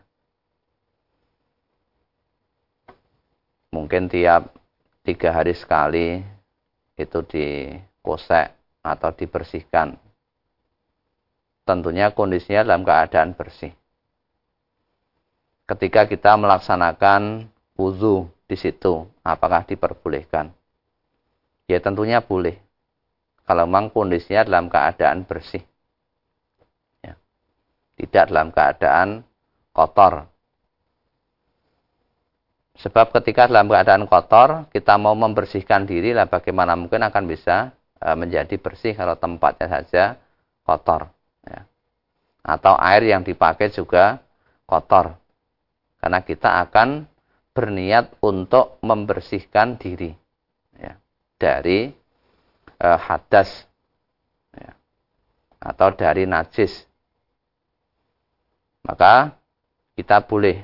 Mungkin 3.76 4.08
tiap 4.08 4.56
tiga 5.04 5.36
hari 5.36 5.52
sekali 5.58 6.24
itu 6.96 7.20
dikosek 7.28 8.56
atau 8.80 9.10
dibersihkan. 9.12 10.05
Tentunya 11.66 12.14
kondisinya 12.14 12.62
dalam 12.62 12.86
keadaan 12.86 13.34
bersih. 13.34 13.74
Ketika 15.66 16.06
kita 16.06 16.38
melaksanakan 16.38 17.50
wudhu 17.74 18.30
di 18.46 18.54
situ, 18.54 19.10
apakah 19.26 19.66
diperbolehkan? 19.66 20.54
Ya 21.66 21.82
tentunya 21.82 22.22
boleh. 22.22 22.62
Kalau 23.50 23.66
memang 23.66 23.90
kondisinya 23.90 24.46
dalam 24.46 24.70
keadaan 24.70 25.26
bersih. 25.26 25.66
Ya. 27.02 27.18
Tidak 27.98 28.30
dalam 28.30 28.54
keadaan 28.54 29.26
kotor. 29.74 30.30
Sebab 32.78 33.10
ketika 33.10 33.50
dalam 33.50 33.66
keadaan 33.66 34.06
kotor, 34.06 34.70
kita 34.70 35.02
mau 35.02 35.18
membersihkan 35.18 35.90
diri, 35.90 36.14
lah 36.14 36.30
bagaimana 36.30 36.78
mungkin 36.78 37.02
akan 37.02 37.26
bisa 37.26 37.74
E, 37.96 38.12
menjadi 38.12 38.60
bersih 38.60 38.92
kalau 38.92 39.16
tempatnya 39.16 39.68
saja 39.72 40.04
kotor. 40.68 41.15
Ya. 42.46 42.58
Atau 42.58 42.78
air 42.78 43.10
yang 43.10 43.26
dipakai 43.26 43.74
juga 43.74 44.22
kotor. 44.70 45.18
Karena 45.98 46.22
kita 46.22 46.62
akan 46.70 47.10
berniat 47.58 48.14
untuk 48.22 48.78
membersihkan 48.86 49.82
diri 49.82 50.14
ya, 50.78 50.94
dari 51.42 51.90
e, 52.78 52.88
hadas 52.88 53.66
ya, 54.54 54.72
atau 55.58 55.90
dari 55.98 56.30
najis. 56.30 56.86
Maka 58.86 59.34
kita 59.98 60.22
boleh 60.22 60.62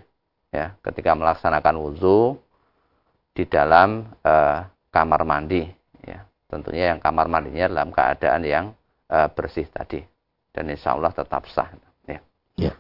ya 0.54 0.78
ketika 0.86 1.18
melaksanakan 1.18 1.76
wudhu 1.82 2.38
di 3.34 3.48
dalam 3.50 4.06
e, 4.22 4.34
kamar 4.94 5.26
mandi 5.26 5.82
tentunya 6.52 6.92
yang 6.92 7.00
kamar 7.00 7.32
mandinya 7.32 7.72
dalam 7.72 7.96
keadaan 7.96 8.44
yang 8.44 8.66
uh, 9.08 9.32
bersih 9.32 9.72
tadi 9.72 10.04
dan 10.52 10.68
insya 10.68 10.96
Allah 10.96 11.12
tetap 11.16 11.48
sah 11.48 11.72
ya. 12.08 12.20
ya. 12.60 12.74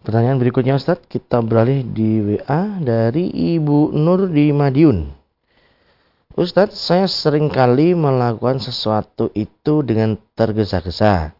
Pertanyaan 0.00 0.40
berikutnya 0.40 0.80
Ustadz, 0.80 1.04
kita 1.10 1.44
beralih 1.44 1.84
di 1.84 2.24
WA 2.24 2.80
dari 2.80 3.28
Ibu 3.28 3.92
Nur 3.92 4.32
di 4.32 4.48
Madiun. 4.48 5.12
Ustadz, 6.40 6.78
saya 6.78 7.04
sering 7.04 7.52
kali 7.52 7.92
melakukan 7.92 8.64
sesuatu 8.64 9.28
itu 9.36 9.84
dengan 9.84 10.16
tergesa-gesa. 10.38 11.36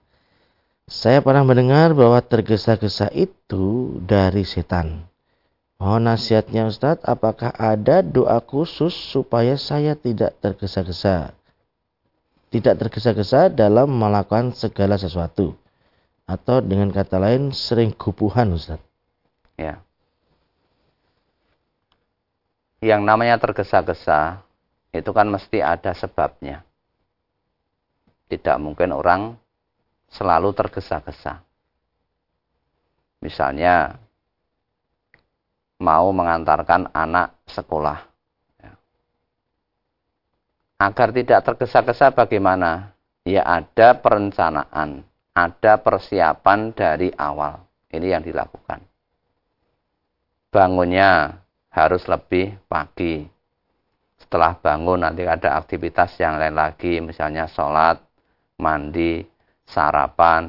Saya 0.90 1.22
pernah 1.24 1.46
mendengar 1.46 1.96
bahwa 1.96 2.20
tergesa-gesa 2.20 3.08
itu 3.14 3.96
dari 4.02 4.44
setan. 4.44 5.08
Mohon 5.80 6.12
nasihatnya 6.12 6.68
Ustadz, 6.68 7.06
apakah 7.08 7.56
ada 7.56 8.04
doa 8.04 8.44
khusus 8.44 8.92
supaya 8.92 9.56
saya 9.56 9.96
tidak 9.96 10.36
tergesa-gesa? 10.44 11.32
Tidak 12.50 12.74
tergesa-gesa 12.74 13.46
dalam 13.46 13.94
melakukan 13.94 14.50
segala 14.50 14.98
sesuatu. 14.98 15.54
Atau 16.26 16.58
dengan 16.62 16.90
kata 16.90 17.22
lain, 17.22 17.54
sering 17.54 17.94
gupuhan 17.94 18.50
Ustadz. 18.50 18.82
Ya. 19.54 19.78
Yang 22.82 23.02
namanya 23.06 23.38
tergesa-gesa, 23.38 24.42
itu 24.90 25.10
kan 25.14 25.30
mesti 25.30 25.62
ada 25.62 25.94
sebabnya. 25.94 26.66
Tidak 28.26 28.56
mungkin 28.58 28.94
orang 28.98 29.38
selalu 30.10 30.50
tergesa-gesa. 30.50 31.42
Misalnya, 33.22 33.94
mau 35.78 36.10
mengantarkan 36.10 36.90
anak 36.90 37.38
sekolah. 37.46 38.09
Agar 40.80 41.12
tidak 41.12 41.44
tergesa-gesa 41.44 42.08
bagaimana? 42.16 42.96
Ya 43.28 43.44
ada 43.44 44.00
perencanaan, 44.00 45.04
ada 45.36 45.72
persiapan 45.76 46.72
dari 46.72 47.12
awal. 47.20 47.60
Ini 47.92 48.16
yang 48.16 48.24
dilakukan. 48.24 48.80
Bangunnya 50.48 51.36
harus 51.68 52.08
lebih 52.08 52.56
pagi. 52.64 53.28
Setelah 54.16 54.56
bangun 54.56 55.04
nanti 55.04 55.28
ada 55.28 55.60
aktivitas 55.60 56.16
yang 56.16 56.40
lain 56.40 56.56
lagi, 56.56 56.96
misalnya 57.04 57.44
sholat, 57.44 58.00
mandi, 58.56 59.20
sarapan, 59.68 60.48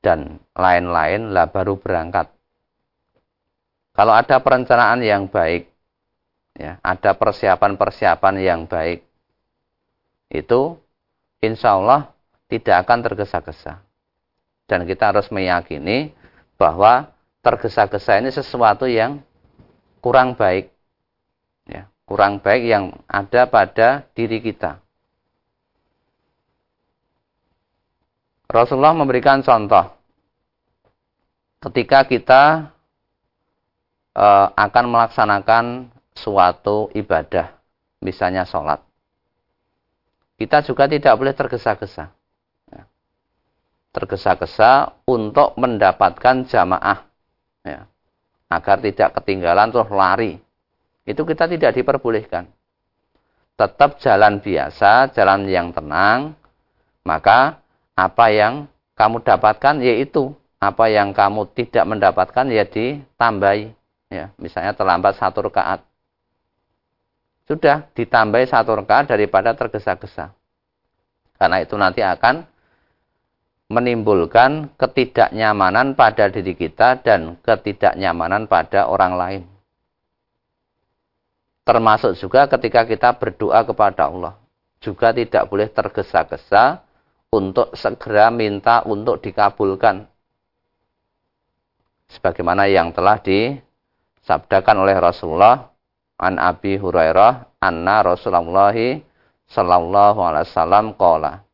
dan 0.00 0.40
lain-lain 0.56 1.36
lah 1.36 1.52
baru 1.52 1.76
berangkat 1.76 2.32
kalau 3.92 4.16
ada 4.16 4.40
perencanaan 4.40 5.04
yang 5.04 5.28
baik, 5.28 5.68
ya, 6.56 6.78
ada 6.80 7.16
persiapan-persiapan 7.16 8.34
yang 8.40 8.60
baik, 8.68 9.04
itu 10.32 10.80
insya 11.44 11.76
Allah 11.76 12.12
tidak 12.48 12.88
akan 12.88 12.98
tergesa-gesa. 13.04 13.84
Dan 14.64 14.88
kita 14.88 15.12
harus 15.12 15.28
meyakini 15.28 16.16
bahwa 16.56 17.12
tergesa-gesa 17.44 18.22
ini 18.22 18.32
sesuatu 18.32 18.88
yang 18.88 19.20
kurang 20.00 20.32
baik. 20.32 20.72
Ya, 21.68 21.90
kurang 22.08 22.40
baik 22.40 22.62
yang 22.64 22.96
ada 23.04 23.44
pada 23.44 24.08
diri 24.16 24.40
kita. 24.40 24.80
Rasulullah 28.52 28.92
memberikan 28.92 29.40
contoh. 29.40 29.96
Ketika 31.62 32.04
kita 32.04 32.74
uh, 34.12 34.46
akan 34.52 34.84
melaksanakan 34.92 35.64
suatu 36.16 36.92
ibadah, 36.92 37.56
misalnya 38.04 38.44
sholat. 38.44 38.80
Kita 40.36 40.64
juga 40.66 40.90
tidak 40.90 41.14
boleh 41.14 41.34
tergesa-gesa. 41.36 42.10
Ya. 42.72 42.82
Tergesa-gesa 43.94 44.96
untuk 45.06 45.54
mendapatkan 45.54 46.48
jamaah. 46.48 47.06
Ya. 47.62 47.86
Agar 48.50 48.82
tidak 48.82 49.14
ketinggalan 49.20 49.70
terus 49.70 49.88
lari. 49.92 50.42
Itu 51.06 51.22
kita 51.22 51.46
tidak 51.46 51.78
diperbolehkan. 51.78 52.50
Tetap 53.54 54.02
jalan 54.02 54.42
biasa, 54.42 55.14
jalan 55.14 55.46
yang 55.46 55.70
tenang. 55.70 56.34
Maka 57.06 57.62
apa 57.94 58.26
yang 58.34 58.66
kamu 58.98 59.22
dapatkan 59.22 59.78
yaitu 59.82 60.34
apa 60.62 60.86
yang 60.86 61.10
kamu 61.10 61.50
tidak 61.58 61.84
mendapatkan 61.86 62.46
ya 62.46 62.62
ditambahi 62.62 63.74
ya 64.06 64.30
misalnya 64.38 64.78
terlambat 64.78 65.18
satu 65.18 65.50
rakaat 65.50 65.82
sudah 67.46 67.90
ditambah 67.92 68.42
satu 68.46 68.78
rakaat 68.78 69.10
daripada 69.10 69.52
tergesa-gesa. 69.52 70.30
Karena 71.36 71.58
itu 71.58 71.74
nanti 71.74 72.00
akan 72.04 72.46
menimbulkan 73.72 74.76
ketidaknyamanan 74.76 75.96
pada 75.96 76.28
diri 76.28 76.54
kita 76.54 77.02
dan 77.02 77.40
ketidaknyamanan 77.40 78.46
pada 78.46 78.86
orang 78.86 79.14
lain. 79.16 79.42
Termasuk 81.64 82.18
juga 82.18 82.46
ketika 82.50 82.84
kita 82.84 83.16
berdoa 83.16 83.62
kepada 83.64 84.10
Allah 84.10 84.34
juga 84.82 85.14
tidak 85.14 85.46
boleh 85.48 85.70
tergesa-gesa 85.70 86.82
untuk 87.32 87.72
segera 87.78 88.28
minta 88.28 88.84
untuk 88.84 89.22
dikabulkan. 89.24 90.04
Sebagaimana 92.12 92.68
yang 92.68 92.92
telah 92.92 93.16
di 93.24 93.56
sabdakan 94.20 94.84
oleh 94.84 95.00
Rasulullah 95.00 95.71
an 96.18 96.40
Abi 96.40 96.76
Hurairah 96.76 97.62
anna 97.62 98.02
Rasulullah 98.02 98.74
sallallahu 99.48 100.18
alaihi 100.20 100.48
wasallam 100.48 100.86
qala 100.96 101.44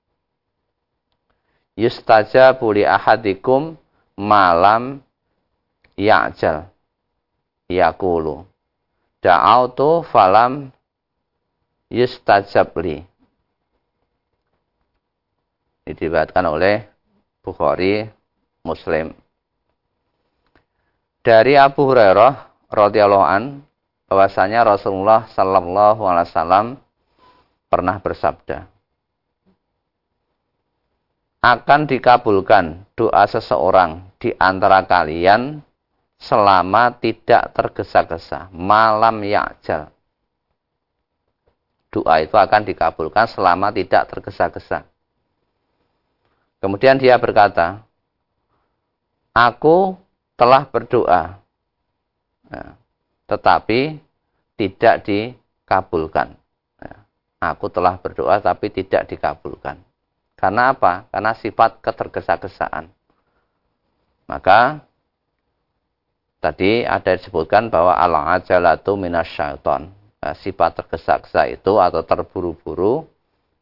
yustajabu 1.79 2.75
li 2.75 2.83
ahadikum 2.83 3.79
malam 4.19 5.03
ya'jal 5.95 6.67
yaqulu 7.71 8.49
da'autu 9.23 10.07
falam 10.09 10.71
yustajab 11.93 12.73
li. 12.81 13.03
Diriwayatkan 15.89 16.45
oleh 16.45 16.85
Bukhari 17.41 18.05
Muslim. 18.61 19.17
Dari 21.25 21.57
Abu 21.57 21.89
Hurairah 21.89 22.69
radhiyallahu 22.69 23.25
an 23.25 23.65
bahwasanya 24.09 24.65
Rasulullah 24.65 25.29
sallallahu 25.31 26.01
alaihi 26.09 26.29
wasallam 26.33 26.67
pernah 27.69 28.01
bersabda 28.01 28.65
akan 31.45 31.81
dikabulkan 31.87 32.89
doa 32.99 33.25
seseorang 33.29 34.03
di 34.19 34.35
antara 34.41 34.83
kalian 34.89 35.63
selama 36.19 36.91
tidak 36.99 37.55
tergesa-gesa 37.55 38.51
malam 38.51 39.23
ya'jal 39.23 39.93
doa 41.93 42.15
itu 42.25 42.35
akan 42.35 42.63
dikabulkan 42.67 43.31
selama 43.31 43.71
tidak 43.71 44.11
tergesa-gesa 44.11 44.83
kemudian 46.59 46.99
dia 46.99 47.15
berkata 47.21 47.87
aku 49.31 49.95
telah 50.35 50.67
berdoa 50.67 51.39
Ya. 52.49 52.81
Tetapi 53.29 54.01
tidak 54.59 55.07
dikabulkan. 55.07 56.35
Ya. 56.83 56.97
Aku 57.55 57.71
telah 57.71 58.01
berdoa 58.01 58.43
tapi 58.43 58.73
tidak 58.73 59.07
dikabulkan. 59.07 59.79
Karena 60.35 60.75
apa? 60.75 61.07
Karena 61.13 61.37
sifat 61.37 61.79
ketergesa-gesaan. 61.85 62.91
Maka 64.27 64.83
tadi 66.43 66.83
ada 66.83 67.15
disebutkan 67.15 67.71
bahwa 67.71 67.95
al-ajalatu 67.95 68.99
minasyaiton. 68.99 69.83
Nah, 70.19 70.35
sifat 70.35 70.83
tergesa-gesa 70.83 71.47
itu 71.47 71.79
atau 71.79 72.03
terburu-buru 72.03 73.07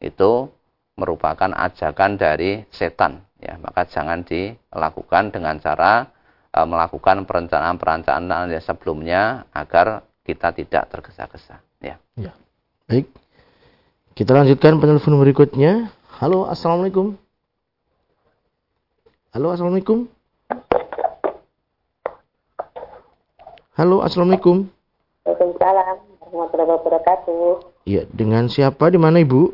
itu 0.01 0.49
merupakan 0.97 1.53
ajakan 1.53 2.17
dari 2.17 2.65
setan 2.73 3.21
ya 3.37 3.57
maka 3.61 3.85
jangan 3.85 4.25
dilakukan 4.25 5.29
dengan 5.29 5.61
cara 5.61 6.09
e, 6.57 6.59
melakukan 6.65 7.29
perencanaan-perencanaan 7.29 8.49
yang 8.49 8.63
sebelumnya 8.65 9.45
agar 9.53 10.01
kita 10.25 10.49
tidak 10.57 10.89
tergesa-gesa. 10.89 11.61
Ya. 11.77 12.01
ya. 12.17 12.33
Baik. 12.89 13.05
Kita 14.17 14.33
lanjutkan 14.33 14.81
penelpon 14.81 15.21
berikutnya. 15.21 15.93
Halo, 16.17 16.49
assalamualaikum. 16.49 17.13
Halo, 19.29 19.53
assalamualaikum. 19.53 20.09
Halo, 23.77 24.01
assalamualaikum. 24.01 24.65
Waalaikumsalam 25.21 25.97
warahmatullahi 26.17 26.71
wabarakatuh. 26.81 27.45
Iya, 27.85 28.09
dengan 28.09 28.49
siapa 28.49 28.89
di 28.89 28.97
mana 28.97 29.21
ibu? 29.21 29.53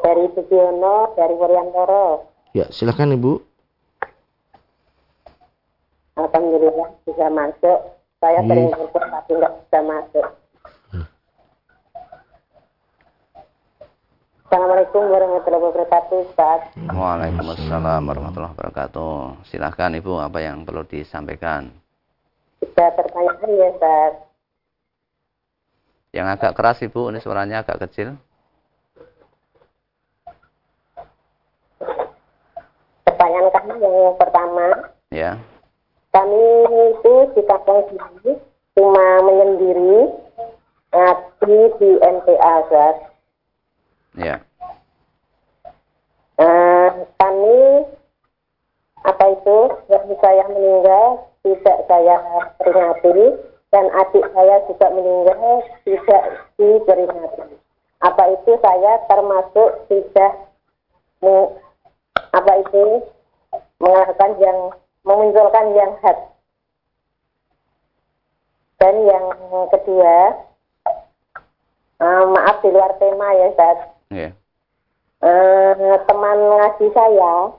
Dari 0.00 0.32
Sugiono, 0.32 1.12
dari 1.12 1.36
Wuryantoro. 1.36 2.24
Ya, 2.56 2.72
silakan 2.72 3.20
ibu. 3.20 3.51
Alhamdulillah 6.22 6.88
bisa 7.02 7.26
masuk. 7.34 7.78
Saya 8.22 8.38
hmm. 8.38 8.48
sering 8.48 8.68
telepon 8.70 9.04
tapi 9.10 9.30
nggak 9.34 9.54
bisa 9.58 9.78
masuk. 9.82 10.26
Hmm. 10.94 11.06
Assalamualaikum 14.46 15.02
warahmatullahi 15.10 15.64
wabarakatuh, 15.66 16.16
Ustaz. 16.30 16.60
Waalaikumsalam 16.78 18.02
warahmatullahi 18.06 18.54
wabarakatuh. 18.54 19.14
Silahkan 19.50 19.90
Ibu, 19.98 20.22
apa 20.22 20.38
yang 20.38 20.62
perlu 20.62 20.86
disampaikan? 20.86 21.74
Kita 22.62 22.94
pertanyaan 22.94 23.50
ya, 23.50 23.66
Ustaz. 23.74 24.12
Yang 26.14 26.26
agak 26.38 26.52
keras 26.54 26.78
Ibu, 26.86 27.10
ini 27.10 27.18
suaranya 27.18 27.66
agak 27.66 27.90
kecil. 27.90 28.14
Pertanyaan 33.02 33.48
kami 33.50 33.74
yang 33.82 34.14
pertama. 34.14 34.66
Ya 35.10 35.42
kami 36.12 36.44
itu 36.92 37.14
di 37.32 37.42
kampung 37.48 37.88
sini 37.88 38.36
cuma 38.76 39.06
menyendiri 39.24 40.12
ngaji 40.92 41.56
di 41.80 41.90
MTA 42.00 42.54
Zat. 42.68 42.96
Ya. 44.20 44.36
Uh, 46.36 47.08
kami 47.16 47.88
apa 49.02 49.24
itu 49.32 49.58
yang 49.88 50.06
saya 50.20 50.44
meninggal 50.52 51.32
tidak 51.42 51.78
saya 51.88 52.16
peringati 52.60 53.40
dan 53.72 53.88
adik 53.88 54.24
saya 54.36 54.56
juga 54.68 54.86
meninggal 54.92 55.64
tidak 55.88 56.22
diperingati. 56.60 57.56
Apa 58.04 58.24
itu 58.36 58.52
saya 58.60 59.00
termasuk 59.08 59.70
tidak 59.88 60.32
apa 62.32 62.52
itu 62.60 62.84
mengatakan 63.78 64.32
yang 64.42 64.58
memunculkan 65.02 65.74
yang 65.74 65.92
had. 66.02 66.18
Dan 68.82 69.06
yang 69.06 69.26
kedua, 69.70 70.42
uh, 72.02 72.24
maaf 72.34 72.58
di 72.66 72.70
luar 72.74 72.98
tema 72.98 73.30
ya, 73.38 73.46
Ustaz. 73.54 73.78
Yeah. 74.10 74.32
Uh, 75.22 76.02
teman 76.10 76.38
ngaji 76.50 76.86
saya 76.90 77.54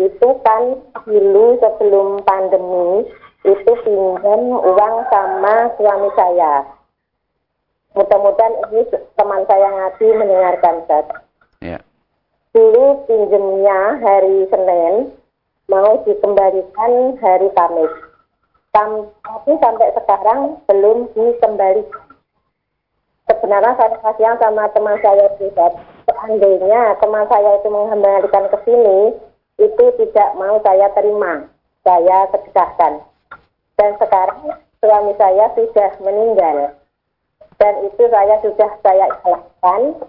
itu 0.00 0.28
kan 0.40 0.80
dulu 1.04 1.60
sebelum 1.60 2.24
pandemi 2.24 3.04
itu 3.44 3.72
pinjam 3.84 4.42
uang 4.56 4.96
sama 5.12 5.68
suami 5.76 6.08
saya. 6.16 6.64
Mudah-mudahan 7.92 8.72
ini 8.72 8.88
teman 9.20 9.44
saya 9.44 9.68
ngaji 9.68 10.06
mendengarkan, 10.16 10.74
Ustaz. 10.88 11.06
Yeah. 11.60 11.84
Dulu 12.56 13.04
pinjemnya 13.04 14.00
hari 14.00 14.48
Senin, 14.48 15.12
mau 15.68 16.02
dikembalikan 16.06 17.18
hari 17.20 17.48
Kamis. 17.54 17.92
tapi 18.72 19.52
sampai 19.60 19.92
sekarang 19.92 20.56
belum 20.64 21.12
dikembalikan. 21.12 22.08
Sebenarnya 23.28 23.76
saya 23.78 23.96
kasihan 24.02 24.36
sama 24.40 24.66
teman 24.74 24.98
saya 24.98 25.28
itu, 25.38 25.72
seandainya 26.08 26.98
teman 26.98 27.24
saya 27.30 27.60
itu 27.60 27.68
mengembalikan 27.70 28.50
ke 28.50 28.58
sini, 28.66 29.14
itu 29.62 29.84
tidak 30.00 30.28
mau 30.34 30.58
saya 30.64 30.90
terima, 30.96 31.46
saya 31.86 32.26
sedekahkan. 32.34 33.04
Dan 33.78 33.90
sekarang 34.00 34.40
suami 34.82 35.12
saya 35.20 35.52
sudah 35.54 35.90
meninggal. 36.02 36.74
Dan 37.62 37.74
itu 37.86 38.02
saya 38.10 38.36
sudah 38.42 38.70
saya 38.82 39.06
ikhlaskan. 39.06 40.02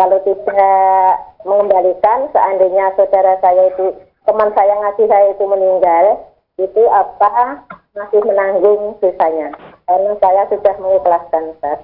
Kalau 0.00 0.18
tidak 0.24 1.12
mengembalikan, 1.44 2.32
seandainya 2.32 2.96
saudara 2.96 3.36
saya 3.44 3.68
itu 3.68 3.92
teman 4.30 4.54
saya 4.54 4.78
ngasih 4.78 5.10
saya 5.10 5.26
itu 5.34 5.42
meninggal, 5.42 6.22
itu 6.54 6.82
apa 6.86 7.66
masih 7.98 8.22
menanggung 8.22 8.94
dosanya. 9.02 9.50
Karena 9.90 10.14
saya 10.22 10.46
sudah 10.46 10.74
mengikhlaskan, 10.78 11.50
Ustaz. 11.58 11.82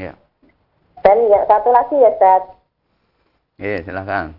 Ya. 0.00 0.16
Dan 1.04 1.28
yang 1.28 1.44
satu 1.44 1.68
lagi 1.76 2.00
ya, 2.00 2.08
Ustaz. 2.16 2.42
Iya, 3.60 3.84
silakan. 3.84 4.32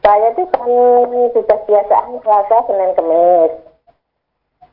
Saya 0.00 0.32
itu 0.32 0.48
kan 0.48 0.70
sudah 1.36 1.58
biasaan 1.68 2.16
puasa 2.24 2.56
Senin 2.64 2.96
Kemis. 2.96 3.52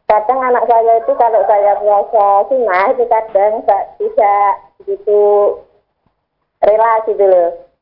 Kadang 0.08 0.39
anak 0.39 0.69
saya 0.71 1.03
itu 1.03 1.12
kalau 1.19 1.41
saya 1.49 1.73
puasa 1.84 2.47
sunnah 2.47 2.86
itu 2.95 3.03
kadang 3.10 3.65
tidak 3.97 4.51
begitu 4.77 5.21
rela 6.62 6.91
gitu 7.10 7.25
loh 7.27 7.72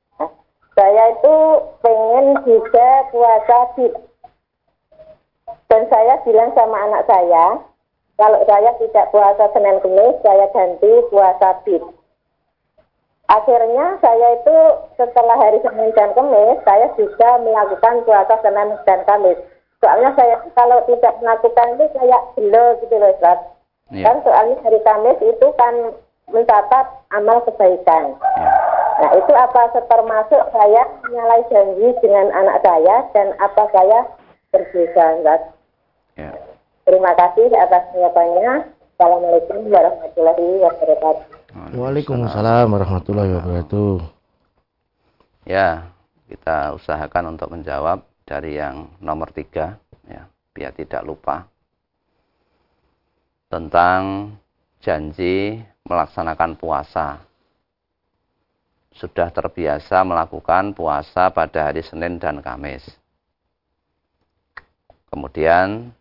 saya 0.75 1.03
itu 1.19 1.36
pengen 1.84 2.25
juga 2.47 2.89
puasa. 3.12 3.60
Dan 5.67 5.88
saya 5.88 6.19
bilang 6.27 6.51
sama 6.55 6.77
anak 6.84 7.07
saya, 7.07 7.60
kalau 8.19 8.39
saya 8.43 8.71
tidak 8.79 9.10
puasa 9.12 9.51
Senin 9.55 9.79
Kemis, 9.84 10.19
saya 10.23 10.47
ganti 10.51 10.91
puasa 11.12 11.60
bid. 11.63 11.84
Akhirnya 13.31 13.95
saya 14.03 14.36
itu 14.36 14.57
setelah 14.99 15.39
hari 15.39 15.63
Senin 15.63 15.95
dan 15.95 16.12
Kemis, 16.12 16.60
saya 16.67 16.91
juga 16.99 17.39
melakukan 17.39 18.03
puasa 18.03 18.36
Senin 18.43 18.75
dan 18.84 18.99
Kamis. 19.07 19.39
Soalnya 19.79 20.12
saya 20.15 20.36
kalau 20.55 20.84
tidak 20.88 21.19
melakukan 21.23 21.67
itu 21.79 21.86
kayak 21.99 22.23
gelo 22.36 22.65
gitu 22.84 22.95
loh, 22.99 23.12
Ustaz. 23.15 23.39
Yeah. 23.91 24.07
Kan 24.07 24.23
soalnya 24.23 24.55
hari 24.63 24.79
Kamis 24.84 25.19
itu 25.23 25.47
kan 25.55 25.75
mencatat 26.31 26.86
amal 27.15 27.43
kebaikan. 27.47 28.15
Yeah. 28.39 28.71
Nah 29.02 29.18
itu 29.18 29.34
apa 29.34 29.74
termasuk 29.74 30.42
saya 30.54 30.82
menyalahi 31.02 31.44
janji 31.50 31.90
dengan 32.06 32.30
anak 32.38 32.62
saya 32.62 33.02
dan 33.18 33.34
apa 33.42 33.66
saya 33.74 34.00
berdosa 34.54 35.06
enggak? 35.18 35.42
Ya. 36.14 36.32
Terima 36.86 37.10
kasih 37.18 37.50
atas 37.50 37.90
jawabannya. 37.98 38.70
Assalamualaikum 38.94 39.74
warahmatullahi 39.74 40.46
wabarakatuh. 40.62 41.26
Waalaikumsalam 41.74 42.70
warahmatullahi 42.70 43.32
wabarakatuh. 43.42 43.94
Ya, 45.50 45.90
kita 46.30 46.78
usahakan 46.78 47.34
untuk 47.34 47.50
menjawab 47.50 48.06
dari 48.30 48.62
yang 48.62 48.86
nomor 49.02 49.34
tiga, 49.34 49.82
ya, 50.06 50.30
biar 50.54 50.78
tidak 50.78 51.02
lupa 51.02 51.50
tentang 53.50 54.32
janji 54.80 55.58
melaksanakan 55.90 56.54
puasa 56.62 57.31
sudah 58.91 59.32
terbiasa 59.32 60.04
melakukan 60.04 60.75
puasa 60.75 61.32
pada 61.32 61.71
hari 61.71 61.82
Senin 61.82 62.19
dan 62.19 62.43
Kamis. 62.43 62.84
Kemudian 65.12 65.91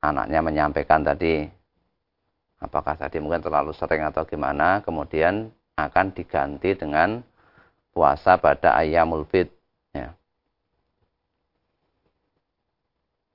anaknya 0.00 0.40
menyampaikan 0.44 1.00
tadi, 1.04 1.48
apakah 2.60 2.96
tadi 2.96 3.20
mungkin 3.20 3.40
terlalu 3.40 3.72
sering 3.72 4.04
atau 4.04 4.24
gimana, 4.24 4.80
kemudian 4.84 5.48
akan 5.76 6.12
diganti 6.12 6.76
dengan 6.76 7.24
puasa 7.92 8.36
pada 8.36 8.76
ayamul 8.76 9.24
bid. 9.24 9.48
Ya. 9.96 10.12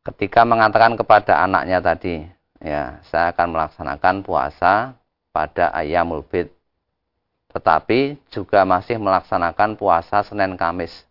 Ketika 0.05 0.45
mengatakan 0.45 0.93
kepada 0.99 1.41
anaknya 1.41 1.79
tadi, 1.81 2.27
ya 2.61 3.01
saya 3.09 3.33
akan 3.33 3.47
melaksanakan 3.57 4.15
puasa 4.21 4.93
pada 5.33 5.73
ayamul 5.73 6.21
bid 6.27 6.51
tetapi 7.53 8.17
juga 8.33 8.65
masih 8.65 8.97
melaksanakan 8.97 9.77
puasa 9.77 10.25
Senin 10.25 10.57
Kamis. 10.57 11.05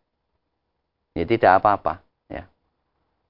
Ini 1.14 1.22
tidak 1.22 1.62
apa-apa, 1.62 2.02
ya. 2.26 2.50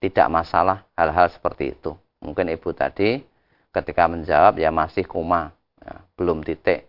Tidak 0.01 0.27
masalah 0.33 0.89
hal-hal 0.97 1.29
seperti 1.29 1.77
itu. 1.77 1.93
Mungkin 2.25 2.49
ibu 2.49 2.73
tadi 2.73 3.21
ketika 3.69 4.09
menjawab 4.09 4.57
ya 4.57 4.73
masih 4.73 5.05
koma, 5.05 5.53
ya, 5.77 6.01
belum 6.17 6.41
titik. 6.41 6.89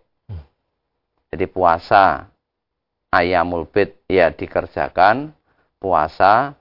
Jadi 1.34 1.50
puasa 1.50 2.30
ayamul 3.10 3.66
bid 3.66 3.90
ya 4.06 4.30
dikerjakan, 4.30 5.34
puasa 5.82 6.54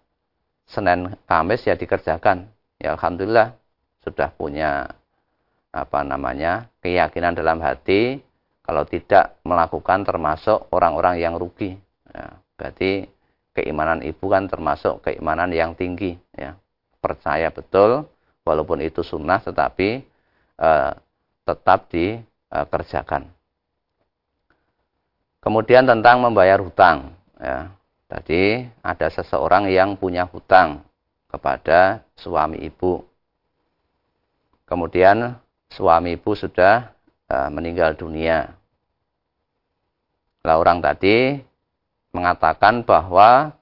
Senin 0.65 1.13
Kamis 1.29 1.61
ya 1.63 1.77
dikerjakan. 1.77 2.49
Ya 2.81 2.97
alhamdulillah 2.97 3.53
sudah 4.01 4.33
punya 4.33 4.91
apa 5.69 6.01
namanya 6.01 6.73
keyakinan 6.81 7.37
dalam 7.37 7.61
hati 7.61 8.25
kalau 8.63 8.87
tidak 8.87 9.37
melakukan 9.43 10.07
termasuk 10.07 10.71
orang-orang 10.71 11.19
yang 11.19 11.35
rugi. 11.35 11.75
Ya, 12.09 12.39
berarti 12.55 13.11
keimanan 13.51 14.01
ibu 14.01 14.25
kan 14.31 14.47
termasuk 14.47 15.03
keimanan 15.03 15.51
yang 15.51 15.75
tinggi. 15.75 16.15
Ya. 16.33 16.55
Percaya 17.03 17.51
betul, 17.51 18.07
walaupun 18.47 18.79
itu 18.79 19.03
sunnah, 19.03 19.43
tetapi 19.43 20.07
eh, 20.57 20.91
tetap 21.43 21.91
dikerjakan. 21.91 23.27
Kemudian 25.43 25.83
tentang 25.83 26.23
membayar 26.23 26.63
hutang. 26.63 27.11
Ya. 27.35 27.67
Tadi 28.07 28.63
ada 28.85 29.09
seseorang 29.09 29.67
yang 29.67 29.99
punya 29.99 30.23
hutang 30.29 30.85
kepada 31.27 32.05
suami 32.13 32.61
ibu. 32.61 33.01
Kemudian 34.69 35.33
suami 35.73 36.13
ibu 36.13 36.31
sudah 36.37 36.93
uh, 37.25 37.49
meninggal 37.49 37.97
dunia. 37.97 38.53
Lah 40.43 40.59
orang 40.59 40.83
tadi 40.83 41.39
mengatakan 42.11 42.83
bahwa 42.83 43.55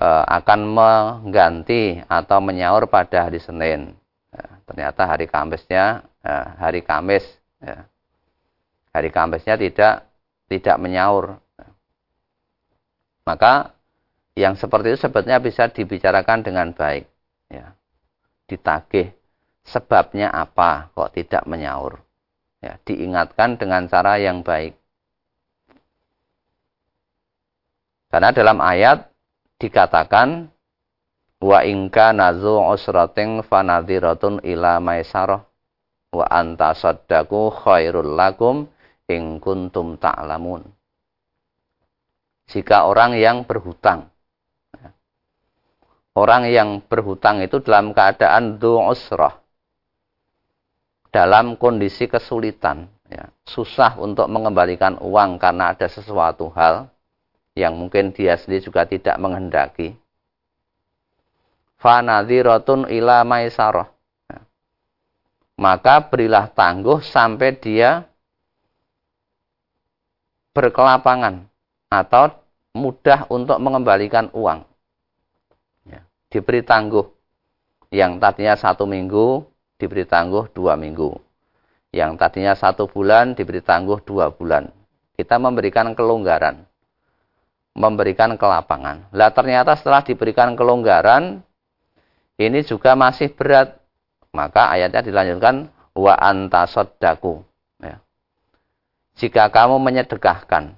uh, 0.00 0.24
akan 0.24 0.60
mengganti 0.64 2.00
atau 2.08 2.40
menyaur 2.40 2.88
pada 2.88 3.28
hari 3.28 3.38
Senin. 3.38 3.92
Ya, 4.32 4.48
ternyata 4.64 5.04
hari 5.04 5.28
Kamisnya 5.28 6.08
uh, 6.24 6.46
hari 6.56 6.80
Kamis. 6.80 7.24
Ya. 7.60 7.84
Hari 8.96 9.12
Kamisnya 9.12 9.60
tidak 9.60 10.08
tidak 10.48 10.76
menyaur. 10.80 11.36
Maka 13.28 13.76
yang 14.32 14.56
seperti 14.56 14.96
itu 14.96 15.04
sebetulnya 15.04 15.36
bisa 15.36 15.68
dibicarakan 15.68 16.40
dengan 16.40 16.72
baik. 16.72 17.04
Ya. 17.52 17.76
Ditagih 18.48 19.12
sebabnya 19.68 20.32
apa 20.32 20.88
kok 20.96 21.12
tidak 21.12 21.44
menyaur 21.44 22.00
ya, 22.64 22.80
diingatkan 22.88 23.60
dengan 23.60 23.84
cara 23.90 24.16
yang 24.16 24.40
baik. 24.40 24.77
Karena 28.08 28.32
dalam 28.32 28.58
ayat 28.64 29.12
dikatakan 29.60 30.48
Wa 31.38 31.62
ingka 31.62 32.10
nazu 32.10 32.58
usrating 32.58 33.46
fanadhiratun 33.46 34.42
ila 34.42 34.82
maisarah. 34.82 35.46
Wa 36.10 36.26
anta 36.26 36.74
saddaku 36.74 37.54
khairul 37.54 38.18
lakum 38.18 38.66
ing 39.06 39.38
kuntum 39.38 39.94
ta'lamun. 40.00 40.66
Jika 42.48 42.88
orang 42.90 43.14
yang 43.14 43.46
berhutang. 43.46 44.10
Orang 46.18 46.50
yang 46.50 46.82
berhutang 46.82 47.38
itu 47.46 47.62
dalam 47.62 47.94
keadaan 47.94 48.58
du'usrah. 48.58 49.38
Dalam 51.14 51.54
kondisi 51.54 52.10
kesulitan. 52.10 52.90
Ya, 53.06 53.30
susah 53.46 53.96
untuk 53.96 54.26
mengembalikan 54.26 54.98
uang 54.98 55.40
karena 55.40 55.72
ada 55.72 55.86
sesuatu 55.88 56.50
hal 56.52 56.90
yang 57.58 57.74
mungkin 57.74 58.14
dia 58.14 58.38
sendiri 58.38 58.62
juga 58.62 58.86
tidak 58.86 59.18
menghendaki 59.18 59.98
fanadhiratun 61.78 62.90
ila 62.90 63.22
maisarah. 63.22 63.88
Maka 65.58 66.06
berilah 66.06 66.46
tangguh 66.54 67.02
sampai 67.02 67.58
dia 67.58 68.06
berkelapangan 70.54 71.50
atau 71.90 72.30
mudah 72.78 73.26
untuk 73.26 73.58
mengembalikan 73.58 74.30
uang. 74.30 74.62
Ya, 75.82 76.06
diberi 76.30 76.62
tangguh. 76.62 77.10
Yang 77.90 78.22
tadinya 78.22 78.54
satu 78.54 78.86
minggu, 78.86 79.42
diberi 79.82 80.06
tangguh 80.06 80.46
dua 80.54 80.78
minggu. 80.78 81.18
Yang 81.90 82.20
tadinya 82.20 82.54
satu 82.54 82.86
bulan, 82.86 83.34
diberi 83.34 83.58
tangguh 83.58 83.98
dua 84.06 84.30
bulan. 84.30 84.70
Kita 85.18 85.42
memberikan 85.42 85.90
kelonggaran. 85.98 86.67
Memberikan 87.78 88.34
kelapangan. 88.34 89.06
Lah 89.14 89.30
ternyata 89.30 89.78
setelah 89.78 90.02
diberikan 90.02 90.58
kelonggaran, 90.58 91.46
ini 92.34 92.66
juga 92.66 92.98
masih 92.98 93.30
berat. 93.30 93.78
Maka 94.34 94.74
ayatnya 94.74 95.06
dilanjutkan 95.06 95.70
wa 95.94 96.14
anta 96.18 96.66
soddaku. 96.66 97.46
Ya. 97.78 98.02
Jika 99.14 99.46
kamu 99.54 99.78
menyedekahkan, 99.78 100.74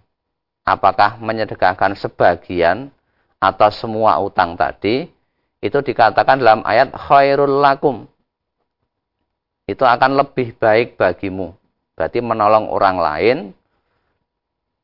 apakah 0.68 1.16
menyedekahkan 1.18 1.96
sebagian 1.96 2.92
atau 3.40 3.72
semua 3.72 4.20
utang 4.20 4.54
tadi, 4.60 5.08
itu 5.60 5.78
dikatakan 5.80 6.40
dalam 6.40 6.60
ayat 6.64 6.92
khairul 6.92 7.64
lakum. 7.64 8.08
Itu 9.64 9.88
akan 9.88 10.20
lebih 10.20 10.56
baik 10.56 11.00
bagimu. 11.00 11.56
Berarti 11.96 12.24
menolong 12.24 12.72
orang 12.72 12.96
lain 12.96 13.38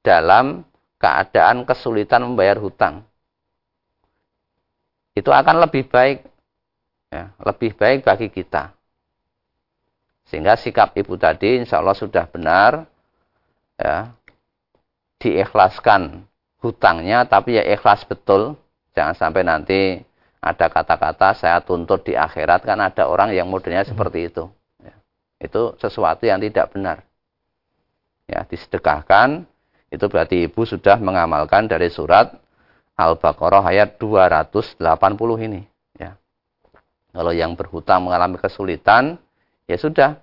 dalam 0.05 0.63
keadaan 1.07 1.63
kesulitan 1.63 2.27
membayar 2.27 2.59
hutang. 2.59 3.07
Itu 5.15 5.31
akan 5.31 5.63
lebih 5.63 5.87
baik 5.87 6.27
ya, 7.15 7.31
lebih 7.39 7.79
baik 7.79 8.03
bagi 8.03 8.27
kita. 8.27 8.75
Sehingga 10.27 10.59
sikap 10.59 10.99
ibu 10.99 11.15
tadi 11.15 11.63
insya 11.63 11.79
Allah 11.79 11.95
sudah 11.95 12.27
benar, 12.27 12.91
ya, 13.79 14.11
diikhlaskan 15.23 16.27
hutangnya, 16.59 17.23
tapi 17.23 17.55
ya 17.55 17.63
ikhlas 17.63 18.03
betul. 18.03 18.59
Jangan 18.99 19.15
sampai 19.15 19.47
nanti 19.47 20.03
ada 20.43 20.67
kata-kata 20.67 21.39
saya 21.39 21.63
tuntut 21.63 22.03
di 22.03 22.19
akhirat, 22.19 22.67
kan 22.67 22.83
ada 22.83 23.07
orang 23.07 23.31
yang 23.31 23.47
modelnya 23.47 23.87
hmm. 23.87 23.95
seperti 23.95 24.27
itu. 24.27 24.51
Ya. 24.83 24.95
Itu 25.39 25.79
sesuatu 25.79 26.27
yang 26.27 26.43
tidak 26.43 26.75
benar. 26.75 27.07
Ya, 28.27 28.43
disedekahkan, 28.43 29.47
itu 29.91 30.05
berarti 30.11 30.51
ibu 30.51 30.63
sudah 30.67 30.99
mengamalkan 30.99 31.71
dari 31.71 31.87
surat 31.89 32.35
Al-Baqarah 32.97 33.63
ayat 33.71 34.01
280 34.01 34.81
ini. 35.47 35.63
Kalau 37.17 37.33
yang 37.33 37.57
berhutang 37.57 38.05
mengalami 38.05 38.37
kesulitan, 38.37 39.17
ya 39.65 39.81
sudah. 39.81 40.21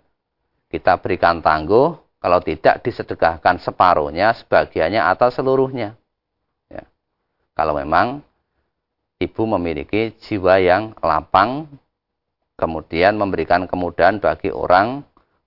Kita 0.69 1.01
berikan 1.01 1.41
tangguh, 1.41 1.97
kalau 2.21 2.37
tidak 2.45 2.85
disedekahkan 2.85 3.57
separuhnya, 3.57 4.29
sebagiannya, 4.37 5.01
atau 5.01 5.33
seluruhnya. 5.33 5.97
Ya. 6.69 6.85
Kalau 7.57 7.73
memang 7.73 8.21
ibu 9.17 9.43
memiliki 9.57 10.13
jiwa 10.21 10.61
yang 10.61 10.93
lapang, 11.01 11.65
kemudian 12.61 13.17
memberikan 13.17 13.65
kemudahan 13.65 14.21
bagi 14.21 14.53
orang 14.53 15.01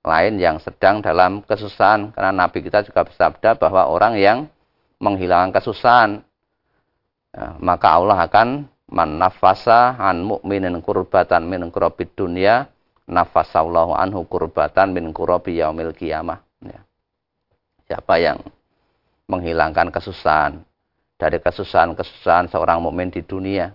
lain 0.06 0.38
yang 0.38 0.62
sedang 0.62 1.02
dalam 1.02 1.42
kesusahan. 1.42 2.14
Karena 2.14 2.30
Nabi 2.30 2.62
kita 2.62 2.86
juga 2.86 3.02
bersabda 3.02 3.58
bahwa 3.58 3.90
orang 3.90 4.14
yang 4.16 4.38
menghilangkan 5.02 5.58
kesusahan, 5.58 6.22
ya, 7.34 7.58
maka 7.58 7.98
Allah 7.98 8.24
akan 8.24 8.70
man 8.86 9.18
nafasa 9.18 9.98
an 9.98 10.22
mu'minin 10.22 10.78
kurbatan 10.78 11.42
min 11.50 11.66
kurabid 11.74 12.14
dunya 12.14 12.70
nafasallahu 13.06 13.94
anhu 13.94 14.26
kurbatan 14.26 14.94
min 14.94 15.10
kurabi 15.14 15.58
yaumil 15.62 15.94
qiyamah 15.94 16.42
ya. 16.62 16.80
siapa 17.86 18.18
yang 18.18 18.38
menghilangkan 19.26 19.90
kesusahan 19.90 20.62
dari 21.18 21.38
kesusahan-kesusahan 21.42 22.50
seorang 22.50 22.78
mukmin 22.82 23.10
di 23.10 23.22
dunia 23.26 23.74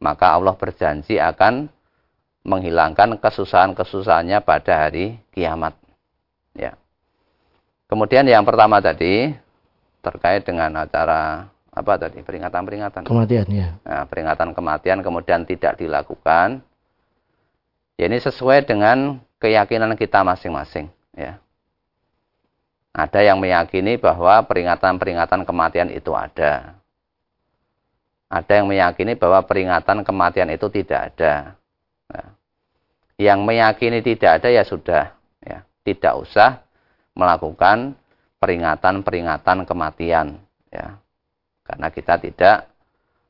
maka 0.00 0.36
Allah 0.36 0.56
berjanji 0.56 1.16
akan 1.16 1.72
menghilangkan 2.48 3.20
kesusahan-kesusahannya 3.20 4.40
pada 4.40 4.88
hari 4.88 5.20
kiamat. 5.36 5.76
Ya. 6.56 6.74
Kemudian 7.92 8.24
yang 8.24 8.42
pertama 8.48 8.80
tadi 8.80 9.36
terkait 10.00 10.48
dengan 10.48 10.72
acara 10.80 11.52
apa 11.68 11.92
tadi? 12.00 12.24
Peringatan-peringatan. 12.24 13.04
Kematian 13.04 13.46
ya. 13.52 13.76
Nah, 13.84 14.04
peringatan 14.08 14.56
kematian 14.56 15.04
kemudian 15.04 15.44
tidak 15.44 15.76
dilakukan. 15.76 16.64
Ya 18.00 18.04
ini 18.06 18.18
sesuai 18.18 18.64
dengan 18.64 19.20
keyakinan 19.42 19.92
kita 19.98 20.24
masing-masing 20.24 20.88
ya. 21.12 21.36
Ada 22.94 23.22
yang 23.22 23.38
meyakini 23.38 23.94
bahwa 23.94 24.42
peringatan-peringatan 24.42 25.46
kematian 25.46 25.88
itu 25.92 26.10
ada. 26.16 26.78
Ada 28.28 28.60
yang 28.60 28.66
meyakini 28.66 29.14
bahwa 29.14 29.40
peringatan 29.46 30.02
kematian 30.02 30.50
itu 30.50 30.66
tidak 30.68 31.14
ada. 31.14 31.54
Nah, 32.10 32.37
yang 33.18 33.42
meyakini 33.42 34.00
tidak 34.00 34.42
ada 34.42 34.48
ya 34.48 34.62
sudah 34.62 35.12
ya 35.42 35.66
tidak 35.82 36.14
usah 36.22 36.62
melakukan 37.18 37.98
peringatan-peringatan 38.38 39.66
kematian 39.66 40.38
ya 40.70 40.96
karena 41.66 41.92
kita 41.92 42.14
tidak 42.16 42.70